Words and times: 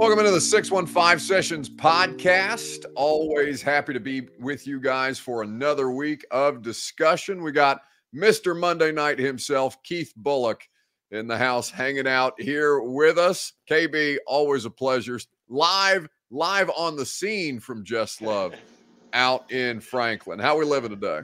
Welcome 0.00 0.20
into 0.20 0.30
the 0.30 0.40
615 0.40 1.18
Sessions 1.18 1.68
podcast. 1.68 2.86
Always 2.96 3.60
happy 3.60 3.92
to 3.92 4.00
be 4.00 4.28
with 4.38 4.66
you 4.66 4.80
guys 4.80 5.18
for 5.18 5.42
another 5.42 5.90
week 5.90 6.24
of 6.30 6.62
discussion. 6.62 7.42
We 7.42 7.52
got 7.52 7.82
Mr. 8.16 8.58
Monday 8.58 8.92
Night 8.92 9.18
himself, 9.18 9.76
Keith 9.82 10.14
Bulluck, 10.22 10.62
in 11.10 11.26
the 11.26 11.36
house 11.36 11.68
hanging 11.68 12.08
out 12.08 12.32
here 12.40 12.80
with 12.80 13.18
us. 13.18 13.52
KB, 13.68 14.16
always 14.26 14.64
a 14.64 14.70
pleasure. 14.70 15.20
Live, 15.50 16.08
live 16.30 16.70
on 16.70 16.96
the 16.96 17.04
scene 17.04 17.60
from 17.60 17.84
Just 17.84 18.22
Love 18.22 18.54
out 19.12 19.52
in 19.52 19.80
Franklin. 19.80 20.38
How 20.38 20.56
we 20.56 20.64
living 20.64 20.92
today? 20.92 21.20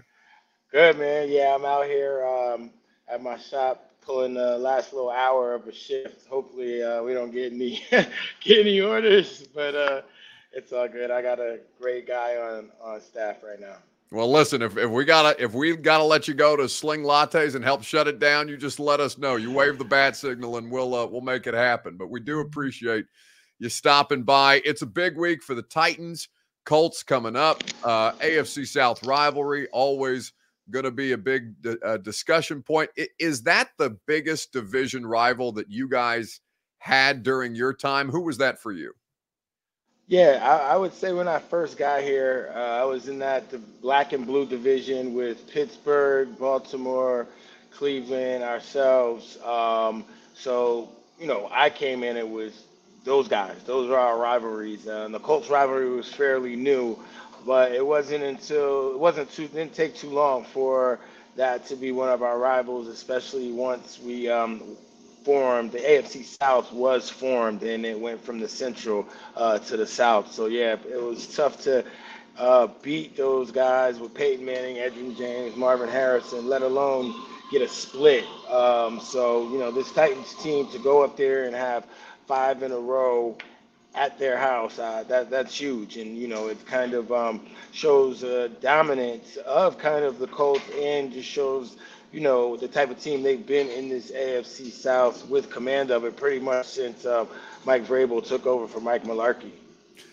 Good, 0.71 0.99
man. 0.99 1.31
Yeah, 1.31 1.55
I'm 1.55 1.65
out 1.65 1.87
here 1.87 2.27
um, 2.27 2.73
at 3.09 3.23
my 3.23 3.39
shop 3.39 3.91
pulling 4.07 4.35
the 4.35 4.57
last 4.57 4.93
little 4.93 5.11
hour 5.11 5.55
of 5.55 5.67
a 5.67 5.73
shift. 5.73 6.27
Hopefully, 6.29 6.83
uh, 6.83 7.03
we 7.03 7.13
don't 7.13 7.33
get 7.33 7.53
any 7.53 7.83
get 7.91 8.61
any 8.61 8.81
orders, 8.81 9.47
but 9.55 9.75
uh, 9.75 10.03
it's 10.53 10.73
all 10.73 10.89
good. 10.89 11.11
I 11.11 11.21
got 11.21 11.41
a 11.41 11.59
great 11.81 12.07
guy 12.07 12.37
on 12.37 12.71
on 12.81 13.01
staff 13.01 13.43
right 13.43 13.61
now. 13.61 13.77
Well, 14.13 14.31
listen, 14.31 14.63
if, 14.63 14.77
if 14.77 14.89
we 14.89 15.05
gotta 15.05 15.43
if 15.43 15.53
we 15.53 15.77
gotta 15.77 16.05
let 16.05 16.29
you 16.29 16.35
go 16.35 16.57
to 16.57 16.69
Sling 16.69 17.03
Lattes 17.03 17.57
and 17.57 17.65
help 17.65 17.83
shut 17.83 18.07
it 18.07 18.21
down, 18.21 18.49
you 18.49 18.57
just 18.57 18.79
let 18.79 19.01
us 19.01 19.19
know. 19.19 19.35
You 19.35 19.53
wave 19.53 19.79
the 19.79 19.85
bat 19.85 20.17
signal, 20.17 20.59
and 20.59 20.71
we'll 20.71 20.95
uh, 20.95 21.07
we'll 21.07 21.21
make 21.21 21.49
it 21.49 21.55
happen. 21.55 21.97
But 21.97 22.09
we 22.09 22.21
do 22.21 22.41
appreciate 22.41 23.07
you 23.59 23.69
stopping 23.69 24.23
by. 24.23 24.63
It's 24.65 24.83
a 24.83 24.87
big 24.87 25.17
week 25.19 25.43
for 25.43 25.55
the 25.55 25.63
Titans. 25.63 26.29
Colts 26.65 27.05
coming 27.05 27.37
up. 27.37 27.63
Uh, 27.85 28.13
AFC 28.13 28.67
South 28.67 29.05
rivalry 29.07 29.69
always 29.69 30.33
going 30.71 30.85
to 30.85 30.91
be 30.91 31.13
a 31.13 31.19
big 31.19 31.55
uh, 31.85 31.97
discussion 31.99 32.63
point. 32.63 32.91
Is 33.19 33.43
that 33.43 33.71
the 33.79 33.99
biggest 34.07 34.53
division 34.53 35.07
rival 35.07 35.53
that 35.53 35.71
you 35.71 35.89
guys 35.89 36.41
had 36.79 37.23
during 37.23 37.55
your 37.55 37.73
time? 37.73 38.09
Who 38.11 38.23
was 38.23 38.39
that 38.39 38.61
for 38.61 38.73
you? 38.73 38.93
Yeah, 40.09 40.39
I, 40.43 40.75
I 40.75 40.77
would 40.77 40.95
say 40.95 41.13
when 41.13 41.27
I 41.27 41.41
first 41.41 41.77
got 41.77 42.03
here, 42.03 42.53
uh, 42.55 42.59
I 42.59 42.85
was 42.85 43.09
in 43.09 43.19
that 43.19 43.45
black 43.81 44.13
and 44.13 44.25
blue 44.25 44.47
division 44.47 45.15
with 45.15 45.51
Pittsburgh, 45.51 46.39
Baltimore, 46.39 47.27
Cleveland, 47.73 48.45
ourselves. 48.45 49.37
Um, 49.43 50.05
so 50.35 50.91
you 51.19 51.27
know, 51.27 51.49
I 51.51 51.71
came 51.71 52.05
in 52.05 52.17
it 52.17 52.29
was 52.29 52.65
those 53.05 53.29
guys. 53.29 53.57
Those 53.65 53.91
are 53.91 53.99
our 53.99 54.19
rivalries. 54.19 54.87
Uh, 54.87 55.05
and 55.07 55.15
the 55.15 55.21
Colts 55.21 55.49
rivalry 55.49 55.89
was 55.89 56.13
fairly 56.13 56.57
new 56.57 56.99
but 57.47 57.73
it 57.73 57.87
wasn't 57.87 58.25
until 58.25 58.91
it 58.93 58.99
wasn't 58.99 59.31
too 59.31 59.47
didn't 59.49 59.75
take 59.75 59.95
too 59.95 60.11
long 60.11 60.45
for 60.45 60.99
that 61.37 61.67
to 61.67 61.77
be 61.77 61.93
one 61.93 62.09
of 62.09 62.23
our 62.23 62.39
rivals, 62.39 62.89
especially 62.89 63.53
once 63.53 64.01
we 64.01 64.29
um, 64.29 64.77
formed. 65.25 65.73
The 65.73 65.79
AFC 65.79 66.25
South 66.25 66.73
was 66.73 67.11
formed, 67.11 67.63
and 67.63 67.85
it 67.87 67.99
went 67.99 68.25
from 68.25 68.41
the 68.41 68.49
Central 68.49 69.07
uh, 69.37 69.59
to 69.61 69.77
the 69.77 69.87
South. 69.87 70.33
So 70.33 70.47
yeah, 70.47 70.77
it 70.89 71.03
was 71.03 71.35
tough 71.35 71.63
to 71.63 71.85
uh, 72.39 72.69
beat 72.83 73.17
those 73.17 73.51
guys 73.51 73.99
with 73.99 74.15
Peyton 74.15 74.45
Manning, 74.45 74.77
Edgerrin 74.77 75.17
James, 75.17 75.57
Marvin 75.57 75.89
Harrison, 75.89 76.49
let 76.49 76.63
alone 76.63 77.15
get 77.53 77.63
a 77.63 77.69
split. 77.69 78.25
Um, 78.51 79.01
so 79.01 79.51
you 79.53 79.59
know, 79.59 79.71
this 79.71 79.93
Titans 79.93 80.35
team 80.43 80.69
to 80.71 80.79
go 80.79 81.05
up 81.05 81.17
there 81.17 81.45
and 81.45 81.55
have 81.55 81.87
five 82.27 82.63
in 82.63 82.73
a 82.73 82.79
row 82.79 83.37
at 83.97 84.19
their 84.19 84.37
house. 84.37 84.79
Uh, 84.79 85.03
that 85.09 85.31
that's 85.31 85.59
huge, 85.59 85.97
and 85.97 86.17
you 86.17 86.29
know 86.29 86.49
it 86.49 86.65
kind 86.67 86.95
of 86.95 87.11
um, 87.11 87.41
shows 87.73 88.23
uh, 88.23 88.49
dominance 88.61 89.37
of 89.39 89.79
kind 89.79 90.05
of 90.05 90.19
the 90.19 90.29
Colts, 90.29 90.63
and 90.79 91.13
just 91.13 91.29
shows 91.29 91.77
you 92.13 92.21
know 92.21 92.57
the 92.57 92.69
type 92.69 92.91
of 92.91 93.01
team 93.01 93.23
they've 93.23 93.47
been 93.47 93.69
in 93.69 93.89
this 93.89 94.13
AFC 94.13 94.71
South 94.71 95.27
with 95.29 95.51
command 95.51 95.91
of 95.91 96.05
it 96.05 96.17
pretty 96.17 96.39
much 96.39 96.67
since 96.67 97.05
uh, 97.05 97.25
Mike 97.65 97.85
Vrabel 97.87 98.25
took 98.25 98.47
over 98.47 98.69
for 98.69 98.81
Mike 98.81 99.05
Mularkey. 99.05 99.51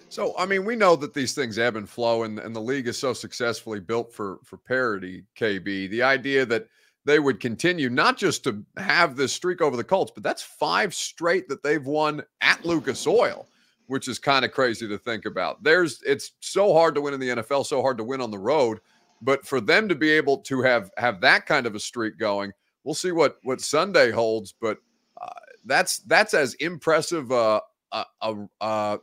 So, 0.09 0.35
I 0.37 0.45
mean, 0.45 0.63
we 0.63 0.75
know 0.75 0.95
that 0.97 1.15
these 1.15 1.33
things 1.33 1.57
ebb 1.57 1.75
and 1.75 1.89
flow, 1.89 2.21
and, 2.21 2.37
and 2.37 2.55
the 2.55 2.61
league 2.61 2.87
is 2.87 2.99
so 2.99 3.13
successfully 3.13 3.79
built 3.79 4.13
for 4.13 4.39
for 4.43 4.57
parity. 4.57 5.25
KB, 5.37 5.89
the 5.89 6.03
idea 6.03 6.45
that 6.45 6.67
they 7.05 7.19
would 7.19 7.41
continue 7.41 7.89
not 7.89 8.15
just 8.15 8.45
to 8.45 8.63
have 8.77 9.17
this 9.17 9.33
streak 9.33 9.59
over 9.61 9.75
the 9.75 9.83
Colts, 9.83 10.11
but 10.13 10.23
that's 10.23 10.41
five 10.41 10.93
straight 10.93 11.49
that 11.49 11.61
they've 11.63 11.85
won 11.85 12.23
at 12.39 12.63
Lucas 12.63 13.05
Oil 13.05 13.45
which 13.87 14.07
is 14.07 14.19
kind 14.19 14.45
of 14.45 14.51
crazy 14.51 14.87
to 14.87 14.97
think 14.97 15.25
about. 15.25 15.63
There's 15.63 16.01
it's 16.05 16.31
so 16.39 16.73
hard 16.73 16.95
to 16.95 17.01
win 17.01 17.13
in 17.13 17.19
the 17.19 17.29
NFL, 17.29 17.65
so 17.65 17.81
hard 17.81 17.97
to 17.97 18.03
win 18.03 18.21
on 18.21 18.31
the 18.31 18.39
road, 18.39 18.79
but 19.21 19.45
for 19.45 19.61
them 19.61 19.87
to 19.89 19.95
be 19.95 20.09
able 20.09 20.37
to 20.39 20.61
have 20.61 20.91
have 20.97 21.21
that 21.21 21.45
kind 21.45 21.65
of 21.65 21.75
a 21.75 21.79
streak 21.79 22.17
going, 22.17 22.51
we'll 22.83 22.95
see 22.95 23.11
what 23.11 23.37
what 23.43 23.61
Sunday 23.61 24.11
holds. 24.11 24.53
But 24.59 24.77
uh, 25.21 25.29
that's 25.65 25.99
that's 25.99 26.33
as 26.33 26.53
impressive 26.55 27.31
uh, 27.31 27.61
a, 27.91 28.35
a 28.61 28.99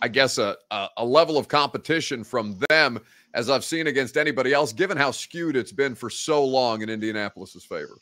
I 0.00 0.08
guess 0.08 0.38
a, 0.38 0.56
a 0.96 1.04
level 1.04 1.38
of 1.38 1.48
competition 1.48 2.24
from 2.24 2.58
them 2.68 2.98
as 3.34 3.48
I've 3.48 3.64
seen 3.64 3.86
against 3.86 4.16
anybody 4.16 4.52
else, 4.52 4.72
given 4.72 4.96
how 4.96 5.10
skewed 5.10 5.56
it's 5.56 5.72
been 5.72 5.94
for 5.94 6.10
so 6.10 6.44
long 6.44 6.82
in 6.82 6.90
Indianapolis's 6.90 7.64
favor. 7.64 7.96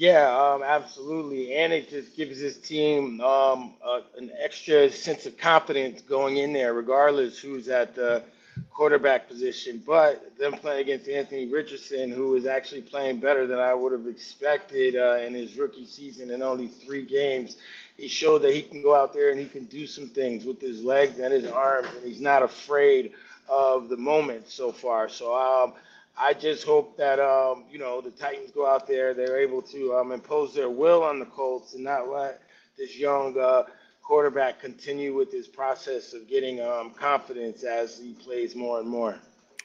Yeah, 0.00 0.28
um, 0.36 0.64
absolutely, 0.64 1.54
and 1.56 1.72
it 1.72 1.90
just 1.90 2.16
gives 2.16 2.40
this 2.40 2.58
team 2.58 3.22
um, 3.22 3.74
uh, 3.86 4.02
an 4.18 4.32
extra 4.40 4.90
sense 4.92 5.28
of 5.28 5.38
confidence 5.38 6.02
going 6.02 6.38
in 6.38 6.52
there, 6.52 6.74
regardless 6.74 7.38
who's 7.38 7.68
at 7.68 7.94
the 7.94 8.24
quarterback 8.72 9.28
position. 9.28 9.84
But 9.86 10.36
them 10.40 10.54
playing 10.54 10.82
against 10.82 11.08
Anthony 11.08 11.46
Richardson, 11.46 12.10
who 12.12 12.36
is 12.36 12.48
actually 12.48 12.82
playing 12.82 13.20
better 13.20 13.46
than 13.46 13.60
I 13.60 13.76
would 13.76 13.92
have 13.92 14.08
expected 14.08 14.96
uh, 14.96 15.18
in 15.18 15.36
his 15.36 15.56
rookie 15.58 15.86
season 15.86 16.32
in 16.32 16.42
only 16.42 16.68
three 16.68 17.06
games, 17.06 17.58
he 17.96 18.08
showed 18.08 18.40
that 18.42 18.54
he 18.56 18.64
can 18.64 18.82
go 18.82 18.96
out 18.96 19.14
there 19.14 19.30
and 19.30 19.40
he 19.40 19.46
can 19.48 19.66
do 19.66 19.86
some 19.86 20.08
things 20.08 20.44
with 20.44 20.60
his 20.60 20.84
legs 20.84 21.20
and 21.20 21.32
his 21.32 21.46
arms, 21.46 21.88
and 21.96 22.04
he's 22.08 22.22
not 22.22 22.42
afraid 22.42 23.12
of 23.48 23.90
the 23.90 23.98
moment 23.98 24.48
so 24.50 24.72
far. 24.72 25.08
So. 25.08 25.36
Um, 25.36 25.74
I 26.16 26.34
just 26.34 26.64
hope 26.64 26.96
that 26.98 27.18
um, 27.18 27.64
you 27.70 27.78
know 27.78 28.00
the 28.00 28.10
Titans 28.10 28.50
go 28.50 28.66
out 28.66 28.86
there, 28.86 29.14
they're 29.14 29.38
able 29.38 29.62
to 29.62 29.94
um, 29.94 30.12
impose 30.12 30.54
their 30.54 30.70
will 30.70 31.02
on 31.02 31.18
the 31.18 31.26
Colts 31.26 31.74
and 31.74 31.84
not 31.84 32.08
let 32.08 32.42
this 32.76 32.96
young 32.96 33.38
uh, 33.38 33.64
quarterback 34.02 34.60
continue 34.60 35.14
with 35.14 35.32
his 35.32 35.46
process 35.46 36.12
of 36.14 36.28
getting 36.28 36.60
um, 36.60 36.90
confidence 36.90 37.62
as 37.62 37.98
he 37.98 38.12
plays 38.12 38.54
more 38.54 38.80
and 38.80 38.88
more. 38.88 39.16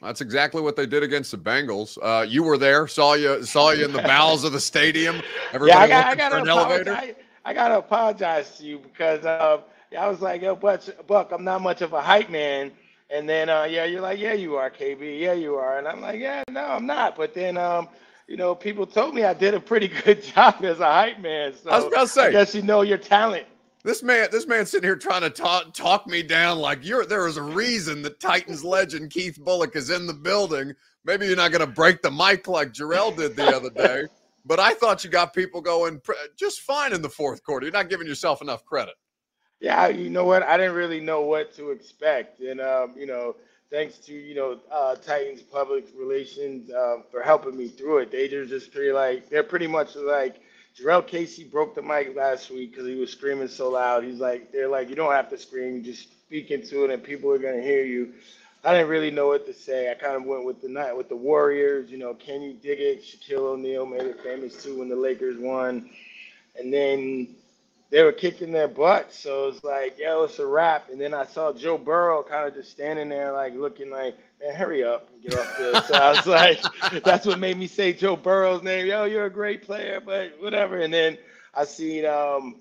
That's 0.01 0.22
exactly 0.22 0.61
what 0.61 0.75
they 0.75 0.85
did 0.85 1.03
against 1.03 1.31
the 1.31 1.38
Bengals. 1.38 1.97
Uh, 2.01 2.23
you 2.23 2.44
were 2.44 2.57
there, 2.57 2.88
saw 2.88 3.13
you 3.13 3.44
saw 3.44 3.72
you 3.72 3.85
in 3.85 3.94
the 3.94 4.01
bowels 4.01 4.44
of 4.44 4.51
the 4.51 4.59
stadium. 4.59 5.22
Everybody 5.51 5.89
yeah, 5.89 6.09
I 6.09 6.16
got, 6.16 6.34
I 6.34 6.39
got 6.39 6.47
elevator. 6.47 6.94
I, 6.94 7.16
I 7.44 7.53
got 7.53 7.69
to 7.69 7.78
apologize 7.78 8.57
to 8.57 8.66
you 8.66 8.79
because 8.79 9.25
uh, 9.25 9.61
I 9.97 10.07
was 10.07 10.22
like, 10.22 10.41
Yo, 10.41 10.55
Buck, 10.55 11.31
I'm 11.31 11.44
not 11.44 11.61
much 11.61 11.81
of 11.81 11.94
a 11.94 12.01
hype 12.01 12.29
man 12.29 12.72
and 13.09 13.29
then, 13.29 13.49
uh, 13.49 13.63
yeah, 13.63 13.85
you're 13.85 14.01
like, 14.01 14.19
yeah, 14.19 14.33
you 14.33 14.55
are, 14.55 14.69
KB. 14.69 15.19
Yeah, 15.19 15.33
you 15.33 15.55
are. 15.55 15.77
And 15.77 15.88
I'm 15.88 16.01
like, 16.01 16.19
yeah, 16.19 16.43
no, 16.49 16.66
I'm 16.66 16.85
not. 16.85 17.16
But 17.16 17.33
then, 17.33 17.57
um, 17.57 17.88
you 18.27 18.35
know, 18.35 18.55
people 18.55 18.88
told 18.88 19.13
me 19.13 19.23
I 19.23 19.33
did 19.33 19.53
a 19.53 19.59
pretty 19.59 19.88
good 20.03 20.23
job 20.23 20.63
as 20.63 20.79
a 20.79 20.85
hype 20.85 21.19
man. 21.19 21.53
So 21.53 21.69
I 21.69 21.77
was 21.77 21.85
about 21.85 22.01
to 22.01 22.07
say, 22.07 22.27
I 22.27 22.31
guess 22.31 22.55
you 22.55 22.61
know 22.61 22.81
your 22.81 22.97
talent. 22.97 23.45
This 23.83 24.01
man, 24.01 24.29
this 24.31 24.47
man 24.47 24.66
sitting 24.66 24.88
here 24.88 24.95
trying 24.95 25.21
to 25.21 25.29
talk 25.29 25.71
talk 25.73 26.07
me 26.07 26.23
down 26.23 26.57
like 26.57 26.83
you're. 26.83 27.05
There 27.05 27.27
is 27.27 27.38
a 27.38 27.43
reason 27.43 28.01
that 28.01 28.19
Titans 28.19 28.63
legend 28.63 29.11
Keith 29.11 29.37
Bulluck 29.39 29.75
is 29.75 29.91
in 29.91 30.07
the 30.07 30.13
building. 30.13 30.73
Maybe 31.03 31.27
you're 31.27 31.35
not 31.35 31.51
going 31.51 31.61
to 31.66 31.72
break 31.72 32.01
the 32.01 32.09
mic 32.09 32.47
like 32.47 32.73
Jurrell 32.73 33.16
did 33.16 33.35
the 33.35 33.55
other 33.55 33.69
day, 33.69 34.05
but 34.45 34.59
I 34.59 34.73
thought 34.73 35.03
you 35.03 35.11
got 35.11 35.35
people 35.35 35.61
going 35.61 36.01
just 36.35 36.61
fine 36.61 36.93
in 36.93 37.03
the 37.03 37.09
fourth 37.09 37.43
quarter. 37.43 37.67
You're 37.67 37.73
not 37.73 37.91
giving 37.91 38.07
yourself 38.07 38.41
enough 38.41 38.66
credit 38.66 38.95
yeah, 39.65 39.87
you 39.87 40.11
know 40.11 40.25
what? 40.25 40.43
I 40.43 40.57
didn't 40.57 40.75
really 40.75 41.01
know 41.01 41.21
what 41.21 41.55
to 41.55 41.71
expect, 41.71 42.39
and 42.39 42.61
um, 42.61 42.93
you 42.95 43.07
know, 43.07 43.35
thanks 43.71 43.97
to 43.99 44.13
you 44.13 44.35
know 44.35 44.59
uh, 44.71 44.95
Titans 44.95 45.41
public 45.41 45.87
relations 45.97 46.69
uh, 46.71 46.97
for 47.09 47.23
helping 47.23 47.57
me 47.57 47.69
through 47.69 47.99
it. 47.99 48.11
They 48.11 48.27
just 48.27 48.71
pretty 48.71 48.91
like 48.91 49.27
they're 49.31 49.41
pretty 49.43 49.65
much 49.65 49.95
like 49.95 50.35
Jurrell 50.79 51.07
Casey 51.07 51.45
broke 51.45 51.73
the 51.73 51.81
mic 51.81 52.15
last 52.15 52.51
week 52.51 52.73
because 52.73 52.85
he 52.87 52.93
was 52.93 53.11
screaming 53.11 53.47
so 53.47 53.71
loud. 53.71 54.03
He's 54.03 54.19
like, 54.19 54.51
they're 54.51 54.67
like, 54.67 54.87
you 54.87 54.95
don't 54.95 55.13
have 55.13 55.31
to 55.31 55.37
scream, 55.40 55.84
just 55.84 56.11
speak 56.28 56.51
into 56.51 56.85
it, 56.85 56.91
and 56.91 57.03
people 57.03 57.31
are 57.31 57.40
gonna 57.40 57.63
hear 57.63 57.84
you. 57.84 58.13
I 58.63 58.72
didn't 58.72 58.90
really 58.90 59.11
know 59.11 59.29
what 59.29 59.47
to 59.47 59.53
say. 59.53 59.90
I 59.90 59.95
kind 59.95 60.16
of 60.16 60.25
went 60.25 60.45
with 60.45 60.61
the 60.61 60.69
night 60.69 60.95
with 60.95 61.09
the 61.09 61.16
Warriors. 61.16 61.90
You 61.90 61.97
know, 61.97 62.13
can 62.13 62.43
you 62.43 62.53
dig 62.53 62.79
it? 62.81 63.01
Shaquille 63.03 63.53
O'Neal 63.55 63.87
made 63.87 64.03
it 64.03 64.22
famous 64.22 64.61
too 64.63 64.78
when 64.78 64.90
the 64.90 64.95
Lakers 64.95 65.40
won, 65.40 65.90
and 66.55 66.72
then 66.72 67.35
they 67.90 68.03
were 68.03 68.11
kicking 68.11 68.52
their 68.52 68.67
butt. 68.67 69.14
So 69.14 69.47
it's 69.49 69.64
like, 69.64 69.97
yo, 69.99 70.23
it's 70.23 70.40
a 70.40 70.46
wrap. 70.46 70.90
And 70.90 70.99
then 70.99 71.14
I 71.14 71.26
saw 71.26 71.53
Joe 71.53 71.78
Burrow 71.78 72.23
kind 72.23 72.47
of 72.47 72.53
just 72.53 72.72
standing 72.72 73.09
there, 73.09 73.32
like 73.32 73.53
looking 73.55 73.90
like, 73.90 74.17
man, 74.41 74.55
hurry 74.55 74.84
up 74.84 75.09
and 75.14 75.22
get 75.22 75.40
off 75.40 75.58
this. 75.58 75.85
so 75.87 75.93
I 75.96 76.09
was 76.11 76.26
like, 76.91 77.03
that's 77.03 77.26
what 77.26 77.40
made 77.40 77.58
me 77.58 77.67
say 77.67 77.93
Joe 77.93 78.16
Burrow's 78.16 78.64
name. 78.64 78.87
Yo, 78.87 79.05
you're 79.05 79.26
a 79.26 79.32
great 79.32 79.64
player, 79.64 80.02
but 80.03 80.34
whatever. 80.40 80.79
And 80.79 80.93
then 80.93 81.17
I 81.53 81.66
seen 81.66 82.05
um, 82.05 82.58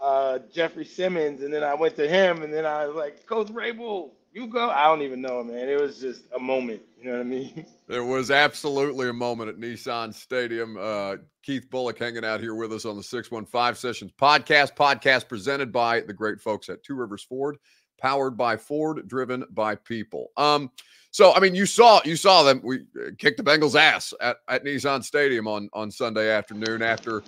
uh, 0.00 0.40
Jeffrey 0.52 0.84
Simmons, 0.84 1.42
and 1.42 1.52
then 1.52 1.64
I 1.64 1.74
went 1.74 1.96
to 1.96 2.08
him, 2.08 2.42
and 2.42 2.52
then 2.52 2.66
I 2.66 2.86
was 2.86 2.96
like, 2.96 3.26
Coach 3.26 3.48
Vrabel, 3.48 4.10
you 4.32 4.46
go. 4.48 4.68
I 4.70 4.84
don't 4.84 5.02
even 5.02 5.22
know, 5.22 5.42
man. 5.42 5.68
It 5.68 5.80
was 5.80 5.98
just 5.98 6.22
a 6.34 6.38
moment. 6.38 6.82
Know 7.06 7.12
what 7.12 7.20
I 7.20 7.24
mean? 7.24 7.66
It 7.88 8.00
was 8.00 8.32
absolutely 8.32 9.08
a 9.08 9.12
moment 9.12 9.48
at 9.48 9.58
Nissan 9.58 10.12
Stadium. 10.12 10.76
Uh, 10.76 11.18
Keith 11.44 11.70
Bulluck 11.70 11.98
hanging 11.98 12.24
out 12.24 12.40
here 12.40 12.56
with 12.56 12.72
us 12.72 12.84
on 12.84 12.96
the 12.96 13.02
615 13.02 13.76
Sessions 13.76 14.10
podcast. 14.20 14.74
Podcast 14.74 15.28
presented 15.28 15.70
by 15.70 16.00
the 16.00 16.12
great 16.12 16.40
folks 16.40 16.68
at 16.68 16.82
Two 16.82 16.96
Rivers 16.96 17.22
Ford, 17.22 17.58
powered 18.00 18.36
by 18.36 18.56
Ford, 18.56 19.06
driven 19.06 19.44
by 19.52 19.76
people. 19.76 20.32
Um, 20.36 20.72
so 21.12 21.32
I 21.32 21.38
mean, 21.38 21.54
you 21.54 21.64
saw 21.64 22.00
you 22.04 22.16
saw 22.16 22.42
them. 22.42 22.60
We 22.64 22.78
uh, 23.00 23.10
kicked 23.18 23.36
the 23.36 23.44
Bengals' 23.44 23.78
ass 23.78 24.12
at, 24.20 24.38
at 24.48 24.64
Nissan 24.64 25.04
Stadium 25.04 25.46
on 25.46 25.68
on 25.72 25.92
Sunday 25.92 26.28
afternoon 26.28 26.82
after 26.82 27.22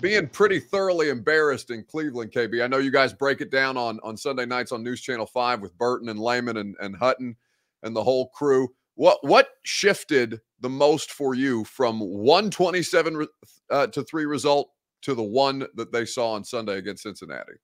being 0.00 0.28
pretty 0.28 0.60
thoroughly 0.60 1.08
embarrassed 1.08 1.72
in 1.72 1.82
Cleveland. 1.82 2.30
KB, 2.30 2.62
I 2.62 2.68
know 2.68 2.78
you 2.78 2.92
guys 2.92 3.12
break 3.12 3.40
it 3.40 3.50
down 3.50 3.76
on 3.76 3.98
on 4.04 4.16
Sunday 4.16 4.46
nights 4.46 4.70
on 4.70 4.84
News 4.84 5.00
Channel 5.00 5.26
Five 5.26 5.60
with 5.60 5.76
Burton 5.76 6.08
and 6.08 6.20
Lehman 6.20 6.58
and, 6.58 6.76
and 6.78 6.94
Hutton 6.94 7.34
and 7.82 7.96
the 7.96 8.04
whole 8.04 8.28
crew. 8.28 8.68
What 8.96 9.18
what 9.22 9.48
shifted 9.64 10.40
the 10.60 10.68
most 10.68 11.10
for 11.12 11.34
you 11.34 11.64
from 11.64 12.00
127 12.00 13.26
uh, 13.70 13.86
to 13.88 14.02
3 14.02 14.24
result 14.26 14.70
to 15.02 15.14
the 15.14 15.22
one 15.22 15.66
that 15.74 15.92
they 15.92 16.04
saw 16.04 16.32
on 16.32 16.44
Sunday 16.44 16.78
against 16.78 17.02
Cincinnati? 17.02 17.54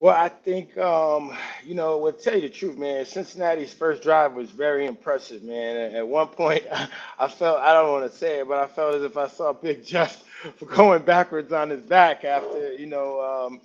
Well, 0.00 0.16
I 0.16 0.28
think 0.28 0.76
um, 0.78 1.36
you 1.64 1.74
know, 1.74 1.96
we'll 1.98 2.12
tell 2.12 2.34
you 2.34 2.42
the 2.42 2.50
truth, 2.50 2.76
man. 2.76 3.06
Cincinnati's 3.06 3.72
first 3.72 4.02
drive 4.02 4.34
was 4.34 4.50
very 4.50 4.86
impressive, 4.86 5.44
man. 5.44 5.94
At 5.94 6.06
one 6.06 6.28
point, 6.28 6.64
I 7.18 7.28
felt 7.28 7.60
I 7.60 7.72
don't 7.72 7.92
want 7.92 8.10
to 8.10 8.18
say 8.18 8.40
it, 8.40 8.48
but 8.48 8.58
I 8.58 8.66
felt 8.66 8.96
as 8.96 9.04
if 9.04 9.16
I 9.16 9.28
saw 9.28 9.52
Big 9.52 9.84
Jeff 9.84 10.24
going 10.74 11.02
backwards 11.02 11.52
on 11.52 11.70
his 11.70 11.82
back 11.82 12.24
after 12.24 12.72
you 12.72 12.86
know 12.86 13.20
um, 13.22 13.60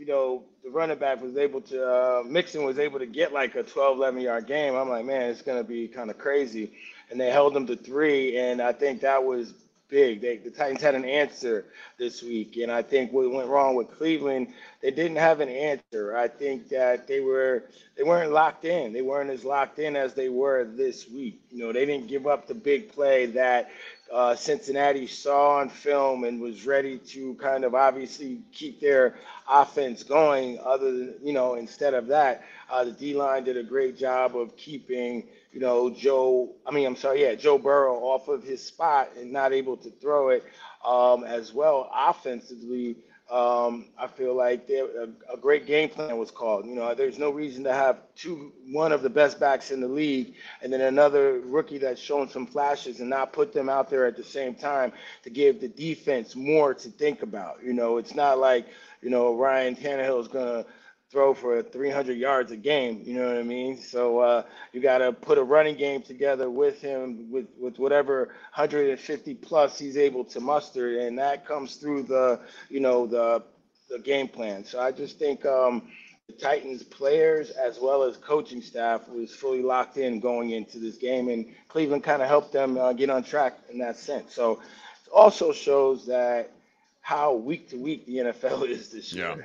you 0.00 0.06
know, 0.06 0.42
the 0.64 0.70
running 0.70 0.96
back 0.98 1.22
was 1.22 1.36
able 1.36 1.60
to, 1.60 1.86
uh, 1.86 2.22
Mixon 2.26 2.64
was 2.64 2.78
able 2.78 2.98
to 2.98 3.06
get 3.06 3.34
like 3.34 3.54
a 3.54 3.62
12, 3.62 3.98
11 3.98 4.22
yard 4.22 4.46
game. 4.46 4.74
I'm 4.74 4.88
like, 4.88 5.04
man, 5.04 5.28
it's 5.28 5.42
going 5.42 5.58
to 5.58 5.68
be 5.68 5.88
kind 5.88 6.08
of 6.08 6.16
crazy. 6.16 6.72
And 7.10 7.20
they 7.20 7.30
held 7.30 7.52
them 7.52 7.66
to 7.66 7.76
three. 7.76 8.38
And 8.38 8.62
I 8.62 8.72
think 8.72 9.02
that 9.02 9.22
was 9.22 9.52
big. 9.90 10.22
They, 10.22 10.38
the 10.38 10.50
Titans 10.50 10.80
had 10.80 10.94
an 10.94 11.04
answer 11.04 11.66
this 11.98 12.22
week. 12.22 12.56
And 12.56 12.72
I 12.72 12.80
think 12.80 13.12
what 13.12 13.30
went 13.30 13.50
wrong 13.50 13.74
with 13.74 13.90
Cleveland, 13.90 14.54
they 14.80 14.90
didn't 14.90 15.18
have 15.18 15.40
an 15.40 15.50
answer. 15.50 16.16
I 16.16 16.28
think 16.28 16.70
that 16.70 17.06
they 17.06 17.20
were, 17.20 17.64
they 17.98 18.02
weren't 18.02 18.32
locked 18.32 18.64
in. 18.64 18.94
They 18.94 19.02
weren't 19.02 19.28
as 19.28 19.44
locked 19.44 19.78
in 19.80 19.96
as 19.96 20.14
they 20.14 20.30
were 20.30 20.64
this 20.64 21.10
week. 21.10 21.42
You 21.50 21.66
know, 21.66 21.72
they 21.74 21.84
didn't 21.84 22.06
give 22.06 22.26
up 22.26 22.46
the 22.46 22.54
big 22.54 22.90
play 22.90 23.26
that 23.26 23.70
uh, 24.12 24.36
Cincinnati 24.36 25.06
saw 25.06 25.58
on 25.58 25.68
film 25.70 26.24
and 26.24 26.40
was 26.40 26.66
ready 26.66 26.98
to 26.98 27.34
kind 27.36 27.64
of 27.64 27.74
obviously 27.74 28.40
keep 28.52 28.80
their 28.80 29.16
offense 29.48 30.02
going. 30.04 30.58
Other 30.64 30.92
than, 30.92 31.14
you 31.22 31.32
know, 31.32 31.54
instead 31.56 31.94
of 31.94 32.08
that, 32.08 32.44
uh, 32.70 32.84
the 32.84 32.92
D 32.92 33.14
line 33.14 33.44
did 33.44 33.56
a 33.56 33.64
great 33.64 33.98
job 33.98 34.36
of 34.36 34.56
keeping, 34.56 35.28
you 35.52 35.60
know, 35.60 35.90
Joe, 35.90 36.54
I 36.66 36.72
mean, 36.72 36.86
I'm 36.86 36.96
sorry, 36.96 37.22
yeah, 37.22 37.34
Joe 37.36 37.58
Burrow 37.58 37.96
off 37.98 38.28
of 38.28 38.44
his 38.44 38.62
spot 38.64 39.10
and 39.18 39.32
not 39.32 39.52
able 39.52 39.76
to 39.78 39.90
throw 39.90 40.30
it 40.30 40.44
um, 40.86 41.24
as 41.24 41.52
well 41.52 41.90
offensively. 41.94 42.96
Um, 43.30 43.86
I 43.96 44.08
feel 44.08 44.34
like 44.34 44.68
a, 44.68 45.08
a, 45.32 45.36
great 45.36 45.64
game 45.64 45.88
plan 45.88 46.16
was 46.16 46.32
called. 46.32 46.66
You 46.66 46.74
know, 46.74 46.92
there's 46.96 47.16
no 47.16 47.30
reason 47.30 47.62
to 47.62 47.72
have 47.72 47.98
two, 48.16 48.52
one 48.66 48.90
of 48.90 49.02
the 49.02 49.08
best 49.08 49.38
backs 49.38 49.70
in 49.70 49.80
the 49.80 49.86
league, 49.86 50.34
and 50.62 50.72
then 50.72 50.80
another 50.80 51.38
rookie 51.38 51.78
that's 51.78 52.00
shown 52.00 52.28
some 52.28 52.44
flashes, 52.44 52.98
and 52.98 53.08
not 53.08 53.32
put 53.32 53.52
them 53.52 53.68
out 53.68 53.88
there 53.88 54.04
at 54.04 54.16
the 54.16 54.24
same 54.24 54.56
time 54.56 54.92
to 55.22 55.30
give 55.30 55.60
the 55.60 55.68
defense 55.68 56.34
more 56.34 56.74
to 56.74 56.88
think 56.88 57.22
about. 57.22 57.62
You 57.62 57.72
know, 57.72 57.98
it's 57.98 58.16
not 58.16 58.40
like 58.40 58.66
you 59.00 59.10
know 59.10 59.36
Ryan 59.36 59.76
Tannehill 59.76 60.20
is 60.20 60.26
gonna 60.26 60.66
throw 61.10 61.34
for 61.34 61.60
300 61.62 62.16
yards 62.16 62.52
a 62.52 62.56
game. 62.56 63.02
You 63.04 63.14
know 63.14 63.26
what 63.26 63.38
I 63.38 63.42
mean? 63.42 63.78
So 63.80 64.20
uh, 64.20 64.42
you 64.72 64.80
got 64.80 64.98
to 64.98 65.12
put 65.12 65.38
a 65.38 65.42
running 65.42 65.76
game 65.76 66.02
together 66.02 66.48
with 66.48 66.80
him 66.80 67.30
with 67.30 67.46
with 67.58 67.78
whatever 67.78 68.26
150 68.54 69.34
plus 69.34 69.78
he's 69.78 69.96
able 69.96 70.24
to 70.26 70.40
muster, 70.40 71.00
and 71.00 71.18
that 71.18 71.46
comes 71.46 71.76
through 71.76 72.04
the 72.04 72.40
you 72.68 72.80
know 72.80 73.06
the 73.06 73.42
the 73.90 73.98
game 73.98 74.28
plan. 74.28 74.64
So 74.64 74.80
I 74.80 74.92
just 74.92 75.18
think 75.18 75.44
um, 75.44 75.88
the 76.28 76.34
Titans 76.34 76.84
players 76.84 77.50
as 77.50 77.80
well 77.80 78.04
as 78.04 78.16
coaching 78.16 78.62
staff 78.62 79.08
was 79.08 79.34
fully 79.34 79.62
locked 79.62 79.96
in 79.96 80.20
going 80.20 80.50
into 80.50 80.78
this 80.78 80.96
game, 80.96 81.28
and 81.28 81.46
Cleveland 81.68 82.04
kind 82.04 82.22
of 82.22 82.28
helped 82.28 82.52
them 82.52 82.78
uh, 82.78 82.92
get 82.92 83.10
on 83.10 83.24
track 83.24 83.58
in 83.68 83.78
that 83.78 83.96
sense. 83.96 84.32
So 84.32 84.52
it 84.52 85.10
also 85.12 85.52
shows 85.52 86.06
that 86.06 86.52
how 87.00 87.34
week 87.34 87.68
to 87.70 87.76
week 87.76 88.06
the 88.06 88.18
NFL 88.18 88.68
is 88.68 88.90
this 88.90 89.12
year. 89.12 89.34
Yeah. 89.36 89.44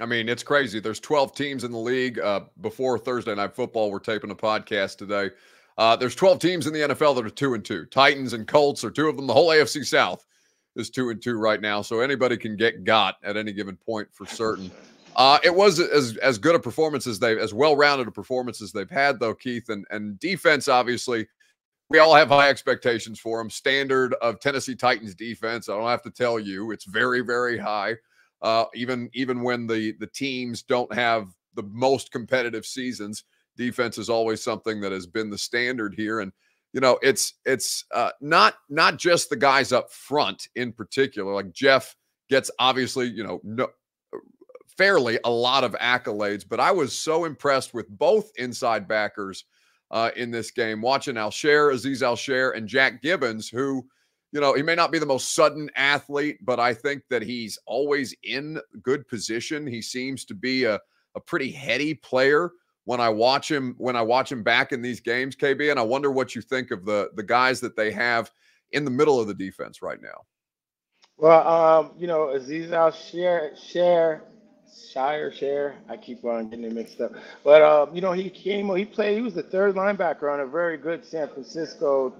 I 0.00 0.06
mean, 0.06 0.28
it's 0.28 0.42
crazy. 0.42 0.78
There's 0.78 1.00
12 1.00 1.34
teams 1.34 1.64
in 1.64 1.72
the 1.72 1.78
league. 1.78 2.18
Uh, 2.18 2.40
before 2.60 2.98
Thursday 2.98 3.34
Night 3.34 3.54
Football, 3.54 3.90
we're 3.90 3.98
taping 3.98 4.30
a 4.30 4.34
podcast 4.34 4.98
today. 4.98 5.30
Uh, 5.78 5.96
there's 5.96 6.14
12 6.14 6.38
teams 6.38 6.66
in 6.66 6.72
the 6.72 6.80
NFL 6.80 7.16
that 7.16 7.26
are 7.26 7.30
two 7.30 7.54
and 7.54 7.64
two. 7.64 7.86
Titans 7.86 8.32
and 8.32 8.46
Colts 8.46 8.84
are 8.84 8.90
two 8.90 9.08
of 9.08 9.16
them. 9.16 9.26
The 9.26 9.32
whole 9.32 9.48
AFC 9.48 9.84
South 9.84 10.26
is 10.74 10.90
two 10.90 11.10
and 11.10 11.22
two 11.22 11.38
right 11.38 11.60
now. 11.60 11.80
So 11.82 12.00
anybody 12.00 12.36
can 12.36 12.56
get 12.56 12.84
got 12.84 13.16
at 13.22 13.36
any 13.36 13.52
given 13.52 13.76
point 13.76 14.08
for 14.12 14.26
certain. 14.26 14.70
Uh, 15.16 15.38
it 15.42 15.54
was 15.54 15.80
as 15.80 16.18
as 16.18 16.36
good 16.36 16.54
a 16.54 16.58
performance 16.58 17.06
as 17.06 17.18
they've 17.18 17.38
as 17.38 17.54
well 17.54 17.74
rounded 17.74 18.06
a 18.06 18.12
performance 18.12 18.60
as 18.60 18.72
they've 18.72 18.90
had 18.90 19.18
though, 19.18 19.34
Keith, 19.34 19.70
and 19.70 19.86
and 19.90 20.20
defense 20.20 20.68
obviously. 20.68 21.26
We 21.88 22.00
all 22.00 22.14
have 22.14 22.28
high 22.28 22.50
expectations 22.50 23.20
for 23.20 23.38
them. 23.38 23.48
Standard 23.48 24.12
of 24.14 24.40
Tennessee 24.40 24.74
Titans 24.74 25.14
defense. 25.14 25.68
I 25.68 25.76
don't 25.76 25.88
have 25.88 26.02
to 26.02 26.10
tell 26.10 26.38
you, 26.40 26.72
it's 26.72 26.84
very, 26.84 27.20
very 27.20 27.56
high 27.56 27.94
uh, 28.42 28.64
even 28.74 29.10
even 29.14 29.42
when 29.42 29.66
the 29.66 29.92
the 29.98 30.06
teams 30.06 30.62
don't 30.62 30.92
have 30.94 31.28
the 31.54 31.64
most 31.64 32.12
competitive 32.12 32.66
seasons. 32.66 33.24
Defense 33.56 33.96
is 33.96 34.10
always 34.10 34.42
something 34.42 34.80
that 34.82 34.92
has 34.92 35.06
been 35.06 35.30
the 35.30 35.38
standard 35.38 35.94
here, 35.94 36.20
and 36.20 36.30
you 36.72 36.80
know 36.80 36.98
it's 37.02 37.34
it's 37.44 37.84
uh, 37.94 38.10
not 38.20 38.54
not 38.68 38.98
just 38.98 39.30
the 39.30 39.36
guys 39.36 39.72
up 39.72 39.90
front 39.90 40.48
in 40.56 40.72
particular. 40.72 41.34
Like 41.34 41.52
Jeff 41.52 41.96
gets 42.28 42.50
obviously 42.58 43.06
you 43.06 43.24
know 43.24 43.40
no, 43.42 43.68
fairly 44.76 45.18
a 45.24 45.30
lot 45.30 45.64
of 45.64 45.72
accolades, 45.72 46.44
but 46.46 46.60
I 46.60 46.70
was 46.70 46.92
so 46.92 47.24
impressed 47.24 47.72
with 47.72 47.88
both 47.88 48.30
inside 48.36 48.86
backers 48.86 49.44
uh, 49.90 50.10
in 50.16 50.30
this 50.30 50.50
game. 50.50 50.82
Watching 50.82 51.16
Al-Shaair, 51.16 51.72
Azeez 51.72 52.02
Al-Shaair, 52.02 52.56
and 52.56 52.68
Jack 52.68 53.02
Gibbens, 53.02 53.50
who 53.50 53.86
you 54.32 54.40
know, 54.40 54.54
he 54.54 54.62
may 54.62 54.74
not 54.74 54.90
be 54.90 54.98
the 54.98 55.06
most 55.06 55.34
sudden 55.34 55.70
athlete, 55.76 56.38
but 56.42 56.60
I 56.60 56.74
think 56.74 57.02
that 57.10 57.22
he's 57.22 57.58
always 57.66 58.14
in 58.22 58.60
good 58.82 59.06
position. 59.08 59.66
He 59.66 59.80
seems 59.80 60.24
to 60.26 60.34
be 60.34 60.64
a, 60.64 60.80
a 61.14 61.20
pretty 61.20 61.50
heady 61.50 61.94
player 61.94 62.50
when 62.84 63.00
I 63.00 63.08
watch 63.08 63.50
him 63.50 63.74
when 63.78 63.96
I 63.96 64.02
watch 64.02 64.30
him 64.30 64.42
back 64.42 64.72
in 64.72 64.82
these 64.82 65.00
games, 65.00 65.36
KB. 65.36 65.70
And 65.70 65.78
I 65.78 65.82
wonder 65.82 66.10
what 66.10 66.34
you 66.34 66.42
think 66.42 66.70
of 66.70 66.84
the 66.84 67.10
the 67.14 67.22
guys 67.22 67.60
that 67.60 67.76
they 67.76 67.90
have 67.92 68.30
in 68.72 68.84
the 68.84 68.90
middle 68.90 69.20
of 69.20 69.26
the 69.26 69.34
defense 69.34 69.82
right 69.82 70.00
now. 70.00 70.24
Well, 71.16 71.48
um, 71.48 71.92
you 71.98 72.06
know, 72.06 72.26
Azeez 72.26 72.72
Al 72.72 72.90
Share 72.90 73.52
Share 73.56 74.24
Shire 74.92 75.32
Share. 75.32 75.76
I 75.88 75.96
keep 75.96 76.24
on 76.24 76.48
getting 76.50 76.64
it 76.64 76.72
mixed 76.72 77.00
up. 77.00 77.12
But 77.44 77.62
uh, 77.62 77.86
you 77.92 78.00
know, 78.00 78.12
he 78.12 78.30
came. 78.30 78.74
He 78.76 78.84
played. 78.84 79.16
He 79.16 79.22
was 79.22 79.34
the 79.34 79.42
third 79.42 79.74
linebacker 79.74 80.32
on 80.32 80.40
a 80.40 80.46
very 80.46 80.76
good 80.76 81.04
San 81.04 81.28
Francisco 81.28 82.14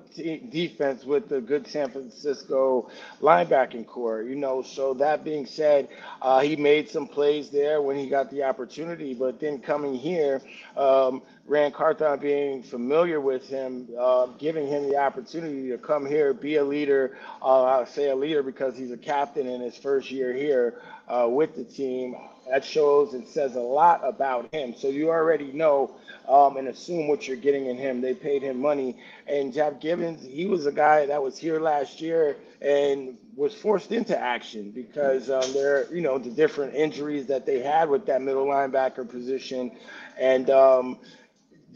defense 0.51 1.05
with 1.05 1.31
a 1.33 1.41
good 1.41 1.67
San 1.67 1.91
Francisco 1.91 2.91
linebacking 3.23 3.87
corps. 3.87 4.23
You 4.23 4.37
know, 4.37 4.63
so 4.63 4.95
that 4.95 5.25
being 5.25 5.47
said, 5.47 5.89
uh, 6.23 6.41
he 6.41 6.57
made 6.57 6.89
some 6.91 7.07
plays 7.09 7.51
there 7.51 7.83
when 7.83 7.97
he 7.97 8.09
got 8.09 8.31
the 8.31 8.43
opportunity. 8.45 9.15
But 9.15 9.41
then 9.41 9.61
coming 9.61 9.95
here, 9.95 10.43
um, 10.77 11.23
Ran 11.47 11.71
Carthon 11.71 12.19
being 12.19 12.63
familiar 12.63 13.21
with 13.21 13.49
him, 13.49 13.89
uh, 13.99 14.27
giving 14.39 14.67
him 14.67 14.89
the 14.89 14.97
opportunity 14.97 15.69
to 15.71 15.79
come 15.79 16.05
here, 16.05 16.35
be 16.35 16.57
a 16.57 16.65
leader. 16.65 17.17
Uh, 17.41 17.65
I 17.65 17.85
say 17.85 18.11
a 18.11 18.17
leader 18.17 18.43
because 18.43 18.77
he's 18.77 18.91
a 18.91 18.97
captain 18.97 19.47
in 19.47 19.61
his 19.61 19.77
first 19.77 20.11
year 20.11 20.33
here 20.33 20.81
uh, 21.09 21.29
with 21.29 21.55
the 21.55 21.65
team. 21.65 22.17
That 22.51 22.65
shows 22.65 23.15
and 23.15 23.27
says 23.27 23.55
a 23.57 23.61
lot 23.61 24.01
about 24.05 24.53
him. 24.53 24.75
So 24.77 24.89
you 24.89 25.11
already 25.11 25.53
know 25.53 25.97
um, 26.29 26.57
and 26.57 26.69
assume 26.69 27.09
what 27.09 27.27
you're 27.29 27.37
getting 27.37 27.67
in 27.67 27.77
him. 27.77 28.01
They 28.01 28.15
paid 28.15 28.43
him 28.43 28.61
money. 28.61 28.97
And 29.27 29.53
Jeff 29.53 29.75
Gibbens, 29.75 30.25
he 30.29 30.47
was 30.47 30.67
a 30.67 30.73
guy 30.73 31.07
that 31.07 31.23
was 31.23 31.39
here 31.39 31.61
last 31.61 32.01
year 32.01 32.37
and 32.61 33.17
was 33.37 33.55
forced 33.55 33.93
into 33.93 34.19
action 34.19 34.71
because 34.71 35.31
um, 35.31 35.53
there, 35.53 35.93
you 35.93 36.01
know, 36.01 36.19
the 36.19 36.31
different 36.31 36.75
injuries 36.75 37.27
that 37.27 37.47
they 37.47 37.61
had 37.61 37.89
with 37.89 38.07
that 38.07 38.23
middle 38.23 38.47
linebacker 38.47 39.09
position. 39.09 39.71
And 40.19 40.49
um, 40.51 40.99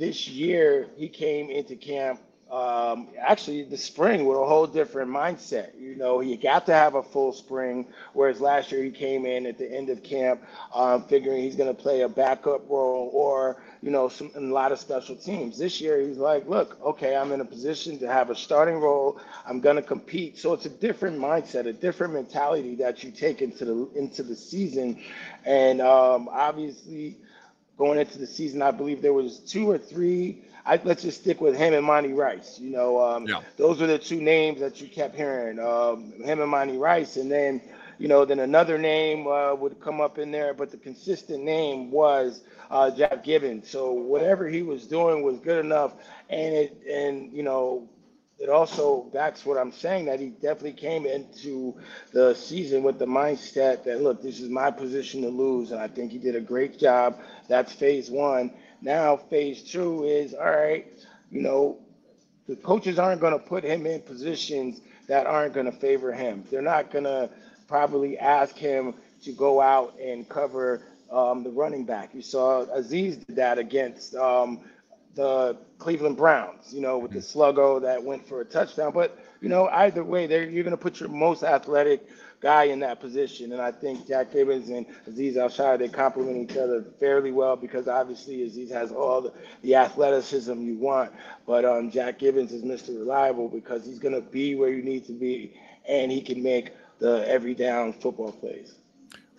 this 0.00 0.26
year, 0.26 0.88
he 0.96 1.10
came 1.10 1.50
into 1.50 1.76
camp 1.76 2.20
um, 2.50 3.08
actually 3.20 3.62
the 3.64 3.76
spring 3.76 4.24
with 4.24 4.38
a 4.38 4.46
whole 4.46 4.66
different 4.66 5.10
mindset. 5.10 5.78
You 5.78 5.94
know, 5.94 6.20
he 6.20 6.36
got 6.38 6.66
to 6.66 6.72
have 6.72 6.94
a 6.96 7.02
full 7.02 7.32
spring, 7.34 7.86
whereas 8.14 8.40
last 8.40 8.72
year 8.72 8.82
he 8.82 8.90
came 8.90 9.26
in 9.26 9.46
at 9.46 9.58
the 9.58 9.70
end 9.70 9.90
of 9.90 10.02
camp 10.02 10.42
um, 10.74 11.04
figuring 11.04 11.42
he's 11.42 11.54
going 11.54 11.74
to 11.74 11.80
play 11.80 12.00
a 12.00 12.08
backup 12.08 12.68
role 12.68 13.10
or, 13.12 13.62
you 13.82 13.90
know, 13.90 14.08
some, 14.08 14.30
a 14.34 14.40
lot 14.40 14.72
of 14.72 14.80
special 14.80 15.14
teams. 15.14 15.58
This 15.58 15.80
year 15.82 16.00
he's 16.00 16.16
like, 16.16 16.48
look, 16.48 16.80
okay, 16.82 17.14
I'm 17.14 17.30
in 17.30 17.42
a 17.42 17.44
position 17.44 17.98
to 17.98 18.08
have 18.10 18.30
a 18.30 18.34
starting 18.34 18.80
role. 18.80 19.20
I'm 19.46 19.60
going 19.60 19.76
to 19.76 19.82
compete. 19.82 20.38
So 20.38 20.54
it's 20.54 20.64
a 20.66 20.70
different 20.70 21.18
mindset, 21.20 21.66
a 21.66 21.74
different 21.74 22.14
mentality 22.14 22.74
that 22.76 23.04
you 23.04 23.12
take 23.12 23.42
into 23.42 23.64
the 23.66 23.90
into 23.94 24.22
the 24.22 24.34
season, 24.34 25.00
and 25.44 25.82
um, 25.82 26.28
obviously 26.32 27.18
going 27.80 27.98
into 27.98 28.18
the 28.18 28.26
season, 28.26 28.62
I 28.62 28.70
believe 28.70 29.02
there 29.02 29.12
was 29.12 29.38
two 29.40 29.68
or 29.68 29.78
three 29.78 30.44
I, 30.66 30.80
let's 30.84 31.02
just 31.02 31.22
stick 31.22 31.40
with 31.40 31.56
him 31.56 31.74
and 31.74 31.84
Monty 31.84 32.12
Rice. 32.12 32.60
You 32.60 32.70
know, 32.70 33.00
um, 33.02 33.26
yeah. 33.26 33.40
those 33.56 33.80
are 33.82 33.86
the 33.86 33.98
two 33.98 34.20
names 34.20 34.60
that 34.60 34.80
you 34.80 34.88
kept 34.88 35.16
hearing, 35.16 35.58
um, 35.58 36.12
him 36.22 36.40
and 36.40 36.50
Monty 36.50 36.76
Rice, 36.76 37.16
and 37.16 37.30
then 37.30 37.60
you 37.98 38.08
know, 38.08 38.24
then 38.24 38.38
another 38.40 38.78
name 38.78 39.26
uh, 39.26 39.54
would 39.54 39.78
come 39.78 40.00
up 40.00 40.18
in 40.18 40.30
there, 40.30 40.54
but 40.54 40.70
the 40.70 40.78
consistent 40.78 41.44
name 41.44 41.90
was 41.90 42.42
uh, 42.70 42.90
Jack 42.90 43.22
Gibbens. 43.24 43.66
So 43.66 43.92
whatever 43.92 44.48
he 44.48 44.62
was 44.62 44.86
doing 44.86 45.22
was 45.22 45.38
good 45.38 45.62
enough, 45.62 45.94
and 46.30 46.54
it 46.54 46.82
and 46.90 47.32
you 47.32 47.42
know 47.42 47.88
it 48.40 48.48
also 48.48 49.02
backs 49.12 49.44
what 49.44 49.58
I'm 49.58 49.70
saying 49.70 50.06
that 50.06 50.18
he 50.18 50.28
definitely 50.28 50.72
came 50.72 51.04
into 51.04 51.74
the 52.12 52.34
season 52.34 52.82
with 52.82 52.98
the 52.98 53.06
mindset 53.06 53.84
that 53.84 54.02
look, 54.02 54.22
this 54.22 54.40
is 54.40 54.48
my 54.48 54.70
position 54.70 55.20
to 55.22 55.28
lose, 55.28 55.72
and 55.72 55.80
I 55.80 55.88
think 55.88 56.10
he 56.10 56.18
did 56.18 56.34
a 56.34 56.40
great 56.40 56.78
job. 56.78 57.18
That's 57.48 57.70
phase 57.72 58.10
one. 58.10 58.50
Now 58.80 59.16
phase 59.16 59.62
two 59.62 60.04
is 60.04 60.32
all 60.32 60.50
right. 60.50 60.86
You 61.30 61.42
know, 61.42 61.78
the 62.48 62.56
coaches 62.56 62.98
aren't 62.98 63.20
going 63.20 63.34
to 63.34 63.38
put 63.38 63.62
him 63.62 63.86
in 63.86 64.00
positions 64.00 64.80
that 65.06 65.26
aren't 65.26 65.52
going 65.52 65.66
to 65.66 65.72
favor 65.72 66.12
him. 66.12 66.44
They're 66.50 66.62
not 66.62 66.90
going 66.90 67.04
to 67.04 67.28
probably 67.68 68.18
ask 68.18 68.56
him 68.56 68.94
to 69.22 69.32
go 69.32 69.60
out 69.60 69.98
and 70.00 70.28
cover 70.28 70.82
um, 71.12 71.42
the 71.44 71.50
running 71.50 71.84
back. 71.84 72.14
You 72.14 72.22
saw 72.22 72.64
Azeez 72.66 73.24
did 73.26 73.36
that 73.36 73.58
against 73.58 74.14
um, 74.14 74.60
the 75.14 75.56
Cleveland 75.78 76.16
Browns, 76.16 76.72
you 76.72 76.80
know, 76.80 76.98
with 76.98 77.12
the 77.12 77.18
mm-hmm. 77.18 77.40
sluggo 77.40 77.82
that 77.82 78.02
went 78.02 78.26
for 78.26 78.40
a 78.40 78.44
touchdown. 78.44 78.92
But, 78.92 79.18
you 79.40 79.48
know, 79.48 79.68
either 79.68 80.04
way, 80.04 80.28
you're 80.28 80.64
going 80.64 80.70
to 80.70 80.76
put 80.76 81.00
your 81.00 81.08
most 81.08 81.42
athletic 81.42 82.06
guy 82.40 82.64
in 82.64 82.80
that 82.80 83.00
position. 83.00 83.52
And 83.52 83.60
I 83.60 83.70
think 83.72 84.06
Jack 84.06 84.32
Gibbens 84.32 84.68
and 84.68 84.86
Azeez 85.08 85.36
Al 85.36 85.78
they 85.78 85.88
complement 85.88 86.50
each 86.50 86.56
other 86.56 86.84
fairly 86.98 87.32
well 87.32 87.56
because 87.56 87.88
obviously 87.88 88.38
Azeez 88.38 88.70
has 88.70 88.92
all 88.92 89.20
the, 89.22 89.32
the 89.62 89.74
athleticism 89.74 90.60
you 90.62 90.76
want. 90.76 91.12
But 91.46 91.64
um, 91.64 91.90
Jack 91.90 92.18
Gibbens 92.18 92.52
is 92.52 92.62
Mr. 92.62 92.98
Reliable 92.98 93.48
because 93.48 93.84
he's 93.84 93.98
going 93.98 94.14
to 94.14 94.22
be 94.22 94.54
where 94.54 94.70
you 94.70 94.82
need 94.82 95.04
to 95.06 95.12
be 95.12 95.54
and 95.88 96.10
he 96.10 96.22
can 96.22 96.42
make 96.42 96.70
the 96.98 97.26
every 97.26 97.54
down 97.54 97.92
football 97.92 98.32
plays 98.32 98.74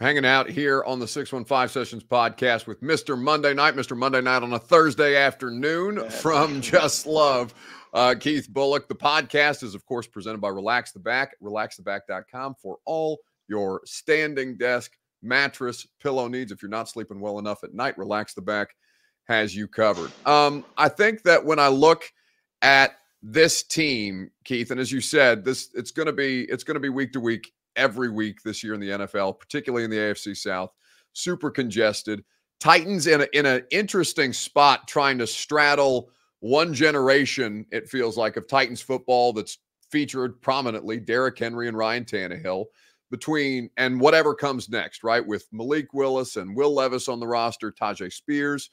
hanging 0.01 0.25
out 0.25 0.49
here 0.49 0.83
on 0.85 0.97
the 0.97 1.07
615 1.07 1.69
Sessions 1.69 2.03
podcast 2.03 2.65
with 2.65 2.81
Mr. 2.81 3.15
Monday 3.15 3.53
Night, 3.53 3.75
Mr. 3.75 3.95
Monday 3.95 4.19
Night 4.19 4.41
on 4.41 4.51
a 4.51 4.57
Thursday 4.57 5.15
afternoon 5.15 6.09
from 6.09 6.59
Just 6.61 7.05
Love. 7.05 7.53
Uh, 7.93 8.15
Keith 8.19 8.49
Bulluck. 8.51 8.87
The 8.87 8.95
podcast 8.95 9.61
is, 9.61 9.75
of 9.75 9.85
course, 9.85 10.07
presented 10.07 10.41
by 10.41 10.49
Relax 10.49 10.91
the 10.91 10.99
Back, 10.99 11.35
relaxtheback.com 11.43 12.55
for 12.59 12.77
all 12.85 13.19
your 13.47 13.81
standing 13.85 14.57
desk, 14.57 14.93
mattress, 15.21 15.85
pillow 16.01 16.27
needs. 16.27 16.51
If 16.51 16.63
you're 16.63 16.69
not 16.69 16.89
sleeping 16.89 17.19
well 17.19 17.37
enough 17.37 17.63
at 17.63 17.75
night, 17.75 17.95
Relax 17.95 18.33
the 18.33 18.41
Back 18.41 18.69
has 19.25 19.55
you 19.55 19.67
covered. 19.67 20.11
Um, 20.25 20.65
I 20.77 20.89
think 20.89 21.21
that 21.23 21.45
when 21.45 21.59
I 21.59 21.67
look 21.67 22.11
at 22.63 22.95
this 23.21 23.61
team, 23.61 24.31
Keith, 24.45 24.71
and 24.71 24.79
as 24.79 24.91
you 24.91 24.99
said, 24.99 25.45
this 25.45 25.69
it's 25.75 25.91
going 25.91 26.07
to 26.07 26.13
be 26.13 26.45
it's 26.45 26.63
going 26.63 26.75
to 26.75 26.79
be 26.79 26.89
week 26.89 27.13
to 27.13 27.19
week 27.19 27.51
every 27.75 28.09
week 28.09 28.41
this 28.43 28.63
year 28.63 28.73
in 28.73 28.79
the 28.79 28.89
NFL, 28.89 29.39
particularly 29.39 29.83
in 29.83 29.89
the 29.89 29.97
AFC 29.97 30.35
South. 30.35 30.71
Super 31.13 31.51
congested. 31.51 32.23
Titans 32.59 33.07
in 33.07 33.21
a, 33.21 33.27
in 33.33 33.45
an 33.45 33.63
interesting 33.71 34.33
spot 34.33 34.87
trying 34.87 35.17
to 35.17 35.27
straddle 35.27 36.09
one 36.39 36.73
generation, 36.73 37.65
it 37.71 37.89
feels 37.89 38.17
like, 38.17 38.37
of 38.37 38.47
Titans 38.47 38.81
football 38.81 39.33
that's 39.33 39.59
featured 39.89 40.41
prominently 40.41 40.99
Derrick 40.99 41.37
Henry 41.37 41.67
and 41.67 41.77
Ryan 41.77 42.05
Tannehill 42.05 42.65
between 43.09 43.69
and 43.77 43.99
whatever 43.99 44.33
comes 44.33 44.69
next, 44.69 45.03
right? 45.03 45.25
With 45.25 45.47
Malik 45.51 45.93
Willis 45.93 46.37
and 46.37 46.55
Will 46.55 46.73
Levis 46.73 47.09
on 47.09 47.19
the 47.19 47.27
roster, 47.27 47.71
Tyjae 47.71 48.13
Spears 48.13 48.69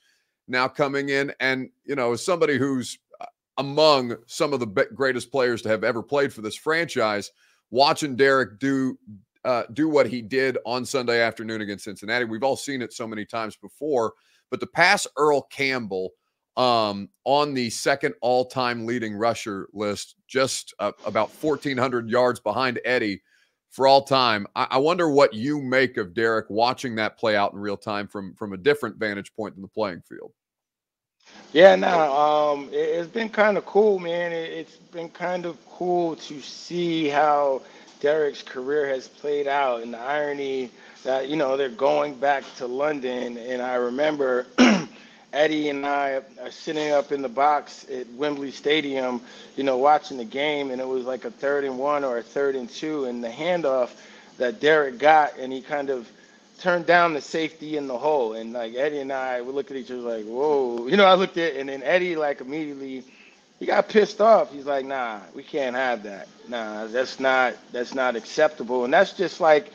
now 0.46 0.68
coming 0.68 1.08
in. 1.08 1.32
And, 1.40 1.70
you 1.84 1.96
know, 1.96 2.12
as 2.12 2.24
somebody 2.24 2.56
who's 2.56 2.98
uh, 3.20 3.26
among 3.56 4.16
some 4.26 4.52
of 4.52 4.60
the 4.60 4.86
greatest 4.94 5.32
players 5.32 5.60
to 5.62 5.68
have 5.68 5.82
ever 5.82 6.02
played 6.02 6.32
for 6.32 6.42
this 6.42 6.56
franchise– 6.56 7.32
watching 7.70 8.16
Derrick 8.16 8.58
do 8.58 8.98
uh, 9.44 9.62
do 9.72 9.88
what 9.88 10.06
he 10.06 10.20
did 10.20 10.58
on 10.66 10.84
Sunday 10.84 11.20
afternoon 11.20 11.60
against 11.60 11.84
Cincinnati. 11.84 12.24
We've 12.24 12.42
all 12.42 12.56
seen 12.56 12.82
it 12.82 12.92
so 12.92 13.06
many 13.06 13.24
times 13.24 13.56
before, 13.56 14.12
but 14.50 14.60
to 14.60 14.66
pass 14.66 15.06
Earl 15.16 15.42
Campbell 15.42 16.10
um, 16.56 17.08
on 17.24 17.54
the 17.54 17.70
second 17.70 18.14
all-time 18.20 18.84
leading 18.84 19.14
rusher 19.14 19.68
list, 19.72 20.16
just 20.26 20.74
uh, 20.80 20.90
about 21.06 21.30
1,400 21.40 22.10
yards 22.10 22.40
behind 22.40 22.80
Eddie 22.84 23.22
for 23.70 23.86
all 23.86 24.02
time. 24.02 24.46
I, 24.56 24.66
I, 24.72 24.78
wonder 24.78 25.08
what 25.08 25.32
you 25.32 25.60
make 25.62 25.98
of 25.98 26.14
Derrick 26.14 26.46
watching 26.48 26.96
that 26.96 27.16
play 27.16 27.36
out 27.36 27.52
in 27.52 27.60
real 27.60 27.76
time 27.76 28.08
from 28.08 28.34
from 28.34 28.54
a 28.54 28.56
different 28.56 28.96
vantage 28.96 29.32
point 29.34 29.54
than 29.54 29.62
the 29.62 29.68
playing 29.68 30.02
field. 30.02 30.32
Yeah, 31.52 31.76
no, 31.76 32.12
um, 32.12 32.68
it, 32.72 32.96
has 32.96 33.06
been 33.06 33.30
kind 33.30 33.56
of 33.56 33.64
cool, 33.64 33.98
man. 33.98 34.32
It, 34.32 34.50
it's 34.52 34.76
been 34.76 35.08
kind 35.08 35.46
of 35.46 35.56
cool 35.70 36.16
to 36.16 36.40
see 36.40 37.08
how 37.08 37.62
Derrick's 38.00 38.42
career 38.42 38.86
has 38.88 39.08
played 39.08 39.46
out, 39.48 39.82
and 39.82 39.94
the 39.94 39.98
irony 39.98 40.70
that 41.04 41.28
you 41.28 41.36
know 41.36 41.56
they're 41.56 41.70
going 41.70 42.14
back 42.14 42.44
to 42.56 42.66
London, 42.66 43.38
and 43.38 43.62
I 43.62 43.74
remember. 43.74 44.46
Eddie 45.32 45.68
and 45.68 45.84
I 45.84 46.22
are 46.40 46.50
sitting 46.50 46.90
up 46.90 47.12
in 47.12 47.20
the 47.20 47.28
box 47.28 47.86
at 47.90 48.10
Wembley 48.14 48.50
Stadium, 48.50 49.20
you 49.56 49.62
know, 49.62 49.76
watching 49.76 50.16
the 50.16 50.24
game, 50.24 50.70
and 50.70 50.80
it 50.80 50.88
was 50.88 51.04
like 51.04 51.26
a 51.26 51.30
third 51.30 51.64
and 51.64 51.78
one 51.78 52.02
or 52.02 52.16
a 52.16 52.22
third 52.22 52.56
and 52.56 52.68
two, 52.68 53.04
and 53.04 53.22
the 53.22 53.28
handoff 53.28 53.90
that 54.38 54.58
Derrick 54.58 54.98
got, 54.98 55.36
and 55.38 55.52
he 55.52 55.60
kind 55.60 55.90
of 55.90 56.10
turned 56.58 56.86
down 56.86 57.14
the 57.14 57.22
safety 57.22 57.76
in 57.78 57.88
the 57.88 57.98
hole. 57.98 58.34
And 58.34 58.52
like 58.54 58.74
Eddie 58.74 59.00
and 59.00 59.12
I 59.12 59.40
would 59.42 59.54
look 59.54 59.70
at 59.70 59.76
each 59.78 59.90
other 59.90 60.00
like, 60.00 60.26
whoa. 60.26 60.86
You 60.88 60.96
know, 60.96 61.06
I 61.06 61.14
looked 61.14 61.38
at 61.38 61.56
and 61.56 61.68
then 61.68 61.82
Eddie 61.84 62.16
like 62.16 62.40
immediately 62.40 63.04
he 63.60 63.66
got 63.66 63.88
pissed 63.88 64.20
off. 64.20 64.52
He's 64.52 64.66
like, 64.66 64.86
nah, 64.86 65.20
we 65.34 65.42
can't 65.44 65.76
have 65.76 66.04
that. 66.04 66.28
Nah, 66.48 66.86
that's 66.88 67.20
not 67.20 67.54
that's 67.72 67.94
not 67.94 68.16
acceptable. 68.16 68.84
And 68.84 68.92
that's 68.94 69.12
just 69.14 69.40
like 69.40 69.72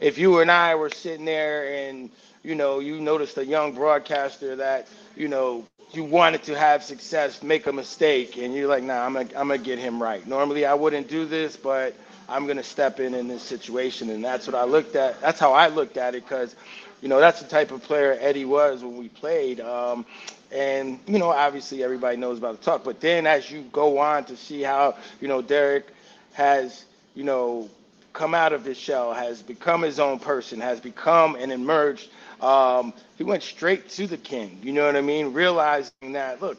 if 0.00 0.18
you 0.18 0.40
and 0.40 0.50
I 0.50 0.74
were 0.76 0.90
sitting 0.90 1.26
there 1.26 1.88
and 1.88 2.10
you 2.42 2.54
know, 2.56 2.80
you 2.80 3.00
noticed 3.00 3.38
a 3.38 3.46
young 3.46 3.74
broadcaster 3.74 4.56
that, 4.56 4.88
you 5.16 5.28
know, 5.28 5.66
you 5.92 6.04
wanted 6.04 6.42
to 6.44 6.58
have 6.58 6.82
success, 6.84 7.42
make 7.42 7.66
a 7.66 7.72
mistake, 7.72 8.38
and 8.38 8.54
you're 8.54 8.68
like, 8.68 8.84
nah, 8.84 9.04
I'm 9.06 9.14
gonna 9.14 9.28
I'm 9.36 9.48
gonna 9.48 9.58
get 9.58 9.78
him 9.78 10.02
right. 10.02 10.26
Normally 10.26 10.66
I 10.66 10.74
wouldn't 10.74 11.08
do 11.08 11.26
this, 11.26 11.56
but 11.56 11.94
I'm 12.32 12.46
going 12.46 12.58
to 12.58 12.64
step 12.64 13.00
in 13.00 13.14
in 13.14 13.28
this 13.28 13.42
situation. 13.42 14.10
And 14.10 14.24
that's 14.24 14.46
what 14.48 14.56
I 14.56 14.64
looked 14.64 14.96
at. 14.96 15.20
That's 15.22 15.40
how 15.40 15.52
I 15.54 15.68
looked 15.68 15.98
at 15.98 16.16
it 16.16 16.24
because, 16.24 16.56
you 17.02 17.08
know, 17.08 17.20
that's 17.20 17.42
the 17.42 17.48
type 17.48 17.72
of 17.72 17.82
player 17.84 18.18
Eddie 18.20 18.46
was 18.46 18.84
when 18.84 18.98
we 18.98 19.08
played. 19.08 19.60
Um, 19.60 20.06
and, 20.52 21.00
you 21.08 21.18
know, 21.20 21.30
obviously 21.30 21.84
everybody 21.84 22.18
knows 22.18 22.38
about 22.38 22.58
the 22.58 22.64
talk. 22.64 22.84
But 22.84 23.00
then 23.00 23.26
as 23.26 23.50
you 23.50 23.62
go 23.72 23.98
on 23.98 24.24
to 24.26 24.36
see 24.36 24.62
how, 24.62 24.96
you 25.20 25.28
know, 25.28 25.42
Derrick 25.42 25.88
has, 26.34 26.86
you 27.14 27.24
know, 27.24 27.70
come 28.14 28.34
out 28.34 28.52
of 28.54 28.64
his 28.64 28.78
shell, 28.78 29.14
has 29.14 29.42
become 29.42 29.82
his 29.82 30.00
own 30.00 30.18
person, 30.20 30.60
has 30.60 30.80
become 30.80 31.36
and 31.36 31.52
emerged. 31.52 32.10
Um, 32.42 32.94
he 33.18 33.24
went 33.24 33.44
straight 33.44 33.90
to 33.90 34.08
the 34.08 34.18
king. 34.18 34.60
You 34.62 34.72
know 34.72 34.86
what 34.86 34.96
I 34.96 35.02
mean? 35.02 35.34
Realizing 35.34 36.12
that, 36.14 36.42
look, 36.42 36.58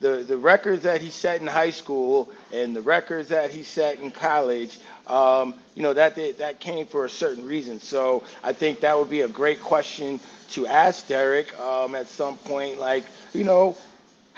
the, 0.00 0.24
the 0.26 0.36
records 0.36 0.82
that 0.84 1.00
he 1.00 1.10
set 1.10 1.40
in 1.40 1.46
high 1.46 1.70
school 1.70 2.30
and 2.52 2.74
the 2.74 2.82
records 2.82 3.28
that 3.28 3.50
he 3.50 3.62
set 3.62 3.98
in 4.00 4.10
college 4.10 4.78
um, 5.08 5.54
you 5.74 5.82
know, 5.82 5.94
that 5.94 6.16
that 6.38 6.60
came 6.60 6.86
for 6.86 7.04
a 7.04 7.10
certain 7.10 7.46
reason. 7.46 7.80
So 7.80 8.24
I 8.44 8.52
think 8.52 8.80
that 8.80 8.96
would 8.98 9.10
be 9.10 9.22
a 9.22 9.28
great 9.28 9.60
question 9.60 10.20
to 10.50 10.66
ask 10.66 11.06
Derrick 11.08 11.58
um, 11.58 11.94
at 11.94 12.08
some 12.08 12.36
point. 12.38 12.78
Like, 12.78 13.04
you 13.32 13.44
know, 13.44 13.76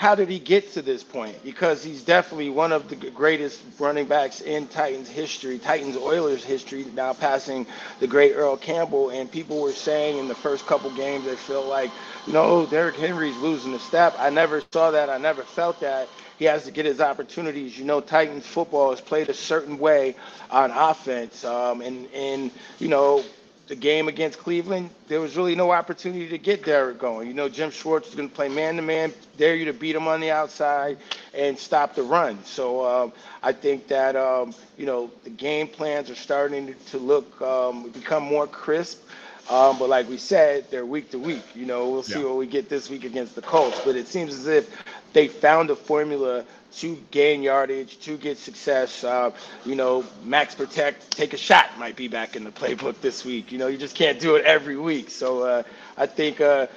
how 0.01 0.15
did 0.15 0.31
he 0.31 0.39
get 0.39 0.73
to 0.73 0.81
this 0.81 1.05
point? 1.05 1.37
Because 1.45 1.85
he's 1.85 2.03
definitely 2.03 2.49
one 2.49 2.73
of 2.73 2.89
the 2.89 2.97
greatest 2.97 3.61
running 3.79 4.07
backs 4.07 4.41
in 4.41 4.67
Titans 4.67 5.11
history, 5.11 5.59
Titans 5.59 5.95
Oilers 5.95 6.43
history, 6.43 6.87
now 6.95 7.13
passing 7.13 7.67
the 7.99 8.07
great 8.07 8.33
Earl 8.33 8.57
Campbell. 8.57 9.11
And 9.11 9.31
people 9.31 9.61
were 9.61 9.75
saying 9.75 10.17
in 10.17 10.27
the 10.27 10.35
first 10.35 10.67
couple 10.67 10.89
games 10.93 11.27
they 11.27 11.37
felt 11.37 11.67
like, 11.67 11.91
you 12.27 12.33
know, 12.33 12.65
Derrick 12.65 12.97
Henry's 12.97 13.37
losing 13.37 13.73
the 13.73 13.79
step. 13.79 14.17
I 14.19 14.31
never 14.31 14.63
saw 14.73 14.91
that. 14.91 15.11
I 15.11 15.19
never 15.19 15.43
felt 15.43 15.79
that 15.81 16.09
he 16.39 16.47
has 16.47 16.65
to 16.65 16.71
get 16.71 16.87
his 16.87 17.03
opportunities. 17.03 17.79
You 17.79 17.85
know, 17.85 18.01
Titans 18.01 18.47
football 18.47 18.93
is 18.93 19.03
played 19.03 19.29
a 19.29 19.35
certain 19.35 19.79
way 19.79 20.17
on 20.51 20.71
offense, 20.71 21.45
um, 21.45 21.83
and 21.83 22.09
and 22.15 22.51
you 22.79 22.89
know 22.89 23.23
the 23.71 23.77
game 23.77 24.09
against 24.09 24.41
Cleveland, 24.41 24.91
there 25.07 25.21
was 25.21 25.37
really 25.37 25.55
no 25.55 25.71
opportunity 25.71 26.29
to 26.29 26.39
get 26.39 26.65
Derrick 26.65 26.99
going. 26.99 27.29
You 27.29 27.35
know, 27.35 27.49
Jim 27.49 27.71
Schwartz 27.71 28.09
is 28.09 28.17
going 28.17 28.29
to 28.29 28.35
play 28.35 28.49
man 28.49 28.75
to 28.75 28.83
man, 28.83 29.13
dare 29.39 29.55
you 29.55 29.65
to 29.67 29.73
beat 29.73 29.95
him 29.95 30.09
on 30.09 30.19
the 30.21 30.33
outside 30.33 30.99
and 31.33 31.57
stop 31.57 31.95
the 31.95 32.03
run. 32.03 32.43
So 32.45 32.85
um, 32.85 33.13
I 33.45 33.53
think 33.53 33.87
that 33.87 34.17
um, 34.17 34.55
you 34.77 34.87
know 34.87 35.09
the 35.23 35.31
game 35.31 35.69
plans 35.69 36.11
are 36.11 36.17
starting 36.17 36.75
to 36.87 36.99
look 36.99 37.41
um, 37.41 37.91
become 37.91 38.25
more 38.25 38.49
crisp. 38.49 39.05
Um, 39.51 39.81
but 39.81 39.89
like 39.89 40.09
we 40.09 40.17
said, 40.17 40.71
they're 40.71 40.87
week 40.87 41.11
to 41.11 41.19
week. 41.19 41.43
You 41.57 41.67
know, 41.67 41.91
we'll 41.91 42.05
see 42.05 42.21
yeah. 42.21 42.27
what 42.27 42.37
we 42.37 42.47
get 42.47 42.69
this 42.69 42.89
week 42.89 43.03
against 43.03 43.35
the 43.35 43.43
Colts. 43.43 43.81
But 43.85 43.97
it 43.97 44.07
seems 44.07 44.33
as 44.33 44.47
if 44.47 44.71
they 45.13 45.27
found 45.27 45.71
a 45.71 45.77
formula 45.77 46.45
to 46.77 46.97
gain 47.11 47.43
yardage, 47.43 47.99
to 48.01 48.17
get 48.17 48.39
success. 48.39 49.03
Uh, 49.03 49.33
you 49.67 49.75
know, 49.75 50.05
max 50.23 50.55
protect, 50.55 51.11
take 51.11 51.33
a 51.33 51.37
shot 51.37 51.77
might 51.79 51.97
be 51.97 52.07
back 52.07 52.37
in 52.37 52.45
the 52.45 52.53
playbook 52.53 53.01
this 53.01 53.25
week. 53.25 53.51
You 53.51 53.59
know, 53.59 53.67
you 53.67 53.77
just 53.77 53.97
can't 53.97 54.21
do 54.21 54.37
it 54.37 54.45
every 54.45 54.77
week. 54.77 55.11
So 55.11 55.43
uh, 55.43 55.63
I 55.97 56.07
think 56.07 56.41
uh, 56.41 56.69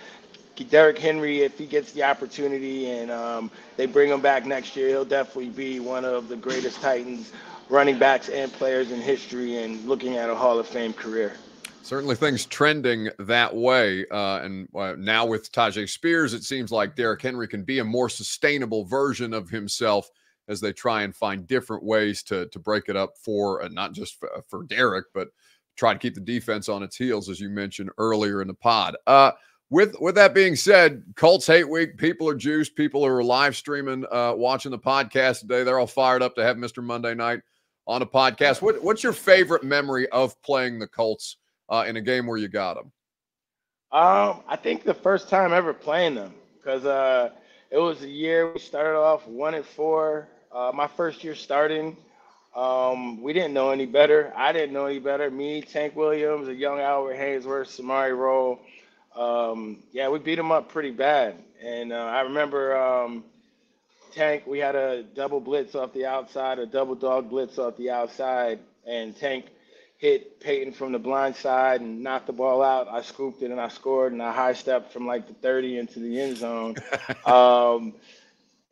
Derrick 0.69 0.97
Henry, 0.97 1.41
if 1.41 1.59
he 1.59 1.67
gets 1.67 1.91
the 1.91 2.03
opportunity 2.03 2.89
and 2.89 3.11
um, 3.11 3.51
they 3.77 3.85
bring 3.85 4.09
him 4.09 4.21
back 4.21 4.47
next 4.47 4.75
year, 4.75 4.89
he'll 4.89 5.05
definitely 5.05 5.49
be 5.49 5.79
one 5.79 6.05
of 6.05 6.27
the 6.27 6.35
greatest 6.35 6.81
Titans 6.81 7.31
running 7.69 7.99
backs 7.99 8.29
and 8.29 8.51
players 8.51 8.91
in 8.91 8.99
history 8.99 9.63
and 9.63 9.85
looking 9.87 10.17
at 10.17 10.31
a 10.31 10.35
Hall 10.35 10.57
of 10.57 10.67
Fame 10.67 10.93
career. 10.93 11.33
Certainly, 11.83 12.15
things 12.15 12.45
trending 12.45 13.09
that 13.19 13.53
way. 13.53 14.05
Uh, 14.09 14.39
and 14.39 14.69
uh, 14.73 14.95
now 14.97 15.25
with 15.25 15.51
Tyjae 15.51 15.89
Spears, 15.89 16.33
it 16.33 16.43
seems 16.43 16.71
like 16.71 16.95
Derrick 16.95 17.21
Henry 17.21 17.45
can 17.45 17.63
be 17.63 17.79
a 17.79 17.83
more 17.83 18.07
sustainable 18.07 18.85
version 18.85 19.33
of 19.33 19.49
himself 19.49 20.09
as 20.47 20.61
they 20.61 20.71
try 20.71 21.03
and 21.03 21.13
find 21.13 21.45
different 21.45 21.83
ways 21.83 22.23
to 22.23 22.47
to 22.47 22.59
break 22.59 22.85
it 22.87 22.95
up 22.95 23.17
for 23.17 23.61
uh, 23.63 23.67
not 23.67 23.91
just 23.91 24.17
for, 24.17 24.29
for 24.47 24.63
Derrick, 24.63 25.07
but 25.13 25.27
try 25.75 25.91
to 25.91 25.99
keep 25.99 26.15
the 26.15 26.21
defense 26.21 26.69
on 26.69 26.83
its 26.83 26.95
heels, 26.95 27.27
as 27.29 27.41
you 27.41 27.49
mentioned 27.49 27.89
earlier 27.97 28.41
in 28.41 28.47
the 28.47 28.53
pod. 28.53 28.95
Uh, 29.05 29.31
with 29.69 29.93
with 29.99 30.15
that 30.15 30.33
being 30.33 30.55
said, 30.55 31.03
Colts 31.17 31.47
hate 31.47 31.67
week. 31.67 31.97
People 31.97 32.29
are 32.29 32.35
juiced. 32.35 32.77
People 32.77 33.05
are 33.05 33.21
live 33.21 33.57
streaming, 33.57 34.05
uh, 34.09 34.33
watching 34.37 34.71
the 34.71 34.79
podcast 34.79 35.41
today. 35.41 35.65
They're 35.65 35.79
all 35.79 35.87
fired 35.87 36.23
up 36.23 36.33
to 36.35 36.43
have 36.43 36.55
Mr. 36.55 36.81
Monday 36.81 37.13
Night 37.13 37.41
on 37.87 38.01
a 38.01 38.05
podcast. 38.05 38.61
What, 38.61 38.81
what's 38.81 39.03
your 39.03 39.11
favorite 39.11 39.65
memory 39.65 40.07
of 40.09 40.41
playing 40.43 40.79
the 40.79 40.87
Colts? 40.87 41.37
Uh, 41.73 41.85
in 41.85 41.95
a 41.97 42.01
game 42.01 42.27
where 42.27 42.37
you 42.37 42.47
got 42.47 42.75
them? 42.75 42.91
Um, 43.91 44.43
I 44.47 44.57
think 44.61 44.83
the 44.83 44.93
first 44.93 45.27
time 45.27 45.53
ever 45.53 45.73
playing 45.73 46.13
them 46.13 46.31
because 46.55 46.85
uh, 46.85 47.31
it 47.71 47.79
was 47.79 48.03
a 48.03 48.07
year 48.07 48.53
we 48.53 48.59
started 48.59 48.95
off 48.95 49.25
one 49.27 49.55
and 49.55 49.65
four. 49.65 50.27
Uh, 50.51 50.71
my 50.71 50.85
first 50.85 51.23
year 51.23 51.33
starting, 51.33 51.97
um, 52.55 53.23
we 53.23 53.33
didn't 53.33 53.55
know 53.55 53.71
any 53.71 53.87
better. 53.87 54.31
I 54.35 54.51
didn't 54.51 54.71
know 54.71 54.85
any 54.85 54.99
better. 54.99 55.31
Me, 55.31 55.63
Tank 55.63 55.95
Williams, 55.95 56.47
a 56.47 56.53
young 56.53 56.79
Albert 56.79 57.15
Haynesworth, 57.15 57.75
Samari 57.75 58.15
Rolle. 58.15 58.59
Um, 59.15 59.79
yeah, 59.91 60.09
we 60.09 60.19
beat 60.19 60.35
them 60.35 60.51
up 60.51 60.69
pretty 60.69 60.91
bad. 60.91 61.37
And 61.59 61.91
uh, 61.91 61.95
I 61.95 62.21
remember 62.21 62.77
um, 62.77 63.23
Tank, 64.13 64.45
we 64.45 64.59
had 64.59 64.75
a 64.75 65.01
double 65.01 65.39
blitz 65.39 65.73
off 65.73 65.91
the 65.93 66.05
outside, 66.05 66.59
a 66.59 66.67
double 66.67 66.93
dog 66.93 67.31
blitz 67.31 67.57
off 67.57 67.77
the 67.77 67.89
outside, 67.89 68.59
and 68.85 69.17
Tank 69.17 69.45
hit 70.03 70.41
Peyton 70.41 70.73
from 70.73 70.91
the 70.91 70.99
blind 70.99 71.33
side 71.33 71.79
and 71.79 72.03
knocked 72.03 72.27
the 72.27 72.33
ball 72.33 72.61
out. 72.61 72.89
I 72.89 73.01
scooped 73.03 73.41
it 73.41 73.51
and 73.51 73.61
I 73.61 73.69
scored 73.69 74.11
and 74.11 74.21
I 74.21 74.33
high 74.33 74.51
stepped 74.51 74.91
from 74.91 75.07
like 75.07 75.27
the 75.29 75.33
30 75.35 75.77
into 75.77 75.99
the 76.01 76.19
end 76.19 76.35
zone. 76.35 76.75
um, 77.25 77.93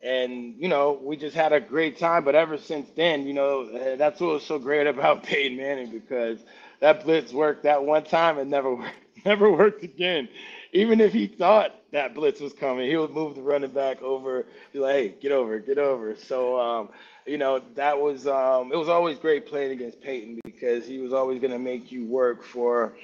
and 0.02 0.54
you 0.58 0.68
know, 0.68 1.00
we 1.02 1.16
just 1.16 1.34
had 1.34 1.54
a 1.54 1.60
great 1.60 1.98
time. 1.98 2.22
But 2.24 2.34
ever 2.34 2.58
since 2.58 2.90
then, 2.96 3.26
you 3.26 3.32
know, 3.32 3.96
that's 3.96 4.20
what 4.20 4.34
was 4.34 4.44
so 4.44 4.58
great 4.58 4.86
about 4.86 5.22
Peyton 5.24 5.56
Manning 5.56 5.90
because 5.90 6.38
that 6.80 7.02
blitz 7.02 7.32
worked 7.32 7.62
that 7.62 7.82
one 7.82 8.04
time 8.04 8.38
and 8.38 8.50
never 8.50 8.76
never 9.24 9.50
worked 9.50 9.82
again. 9.84 10.28
Even 10.72 11.00
if 11.00 11.12
he 11.12 11.26
thought 11.26 11.74
that 11.92 12.14
blitz 12.14 12.40
was 12.40 12.52
coming, 12.52 12.88
he 12.88 12.96
would 12.96 13.10
move 13.10 13.34
the 13.34 13.42
running 13.42 13.70
back 13.70 14.02
over. 14.02 14.46
Be 14.72 14.78
like, 14.78 14.94
"Hey, 14.94 15.14
get 15.20 15.32
over, 15.32 15.58
get 15.58 15.78
over." 15.78 16.16
So 16.16 16.58
um, 16.58 16.88
you 17.26 17.38
know, 17.38 17.60
that 17.74 18.00
was 18.00 18.26
um, 18.26 18.72
it 18.72 18.76
was 18.76 18.88
always 18.88 19.18
great 19.18 19.46
playing 19.46 19.72
against 19.72 20.00
Peyton 20.00 20.40
because 20.44 20.86
he 20.86 20.98
was 20.98 21.12
always 21.12 21.40
going 21.40 21.52
to 21.52 21.58
make 21.58 21.92
you 21.92 22.04
work 22.04 22.42
for, 22.42 22.94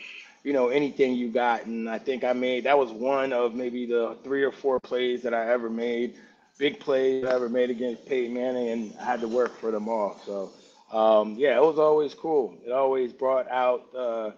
you 0.45 0.53
know, 0.53 0.69
anything 0.69 1.15
you 1.15 1.29
got. 1.29 1.67
And 1.67 1.89
I 1.89 1.99
think 1.99 2.25
I 2.25 2.33
made 2.33 2.65
that 2.65 2.79
was 2.79 2.91
one 2.91 3.33
of 3.33 3.55
maybe 3.55 3.87
the 3.87 4.17
three 4.25 4.43
or 4.43 4.53
four 4.53 4.81
plays 4.81 5.23
that 5.23 5.35
I 5.35 5.51
ever 5.53 5.71
made, 5.71 6.15
big 6.59 6.81
plays 6.81 7.25
I 7.25 7.35
ever 7.35 7.49
made 7.49 7.71
against 7.71 8.07
Peyton 8.07 8.35
Manning, 8.35 8.69
and 8.69 8.95
I 9.01 9.05
had 9.05 9.21
to 9.21 9.29
work 9.29 9.57
for 9.59 9.71
them 9.71 9.89
all. 9.89 10.21
So 10.25 10.51
um, 10.93 11.37
yeah, 11.39 11.57
it 11.57 11.63
was 11.63 11.79
always 11.79 12.15
cool. 12.15 12.57
It 12.67 12.73
always 12.73 13.13
brought 13.13 13.49
out 13.51 13.87
uh, 13.95 14.31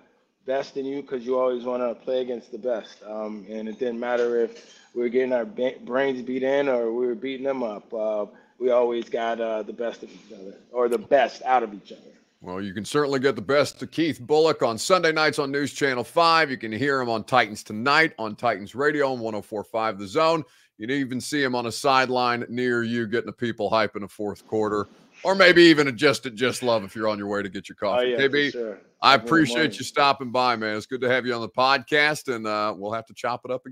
best 0.46 0.76
in 0.76 0.84
you 0.84 1.02
because 1.02 1.24
you 1.24 1.38
always 1.38 1.64
want 1.64 1.82
to 1.82 1.94
play 2.04 2.20
against 2.20 2.52
the 2.52 2.58
best. 2.58 3.02
Um, 3.06 3.46
and 3.48 3.68
it 3.68 3.78
didn't 3.78 4.00
matter 4.00 4.40
if 4.40 4.78
we 4.94 5.02
were 5.02 5.08
getting 5.08 5.32
our 5.32 5.44
brains 5.44 6.22
beat 6.22 6.42
in 6.42 6.68
or 6.68 6.92
we 6.92 7.06
were 7.06 7.14
beating 7.14 7.44
them 7.44 7.62
up. 7.62 7.92
Uh, 7.92 8.26
we 8.58 8.70
always 8.70 9.08
got 9.08 9.40
uh, 9.40 9.62
the 9.62 9.72
best 9.72 10.02
of 10.02 10.10
each 10.10 10.32
other 10.32 10.54
or 10.72 10.88
the 10.88 10.98
best 10.98 11.42
out 11.42 11.62
of 11.62 11.72
each 11.72 11.92
other. 11.92 12.02
Well, 12.42 12.62
you 12.62 12.72
can 12.72 12.86
certainly 12.86 13.20
get 13.20 13.36
the 13.36 13.42
best 13.42 13.82
of 13.82 13.90
Keith 13.90 14.18
Bulluck 14.20 14.66
on 14.66 14.78
Sunday 14.78 15.12
nights 15.12 15.38
on 15.38 15.52
News 15.52 15.74
Channel 15.74 16.04
5. 16.04 16.50
You 16.50 16.56
can 16.56 16.72
hear 16.72 17.00
him 17.00 17.10
on 17.10 17.24
Titans 17.24 17.62
Tonight 17.62 18.14
on 18.18 18.34
Titans 18.34 18.74
Radio 18.74 19.12
on 19.12 19.20
1045 19.20 19.98
The 19.98 20.06
Zone. 20.06 20.44
You 20.78 20.86
can 20.86 20.96
even 20.96 21.20
see 21.20 21.42
him 21.42 21.54
on 21.54 21.66
a 21.66 21.72
sideline 21.72 22.46
near 22.48 22.82
you 22.82 23.06
getting 23.06 23.26
the 23.26 23.32
people 23.32 23.68
hype 23.68 23.94
in 23.94 24.02
the 24.02 24.08
fourth 24.08 24.46
quarter. 24.46 24.88
Or 25.22 25.34
maybe 25.34 25.64
even 25.64 25.88
a 25.88 25.92
just 25.92 26.24
at 26.24 26.34
Just 26.34 26.62
Love 26.62 26.82
if 26.82 26.96
you're 26.96 27.08
on 27.08 27.18
your 27.18 27.28
way 27.28 27.42
to 27.42 27.50
get 27.50 27.68
your 27.68 27.76
coffee. 27.76 28.14
Oh, 28.14 28.18
yeah, 28.18 28.26
KB, 28.26 28.52
sure. 28.52 28.78
I 29.02 29.14
appreciate 29.14 29.78
you 29.78 29.84
stopping 29.84 30.30
by, 30.30 30.56
man. 30.56 30.76
It's 30.76 30.86
good 30.86 31.00
to 31.00 31.08
have 31.08 31.24
you 31.24 31.34
on 31.34 31.40
the 31.40 31.48
podcast, 31.48 32.34
and 32.34 32.46
uh, 32.46 32.74
we'll 32.76 32.92
have 32.92 33.06
to 33.06 33.14
chop 33.14 33.42
it 33.44 33.50
up 33.50 33.64
again. 33.64 33.68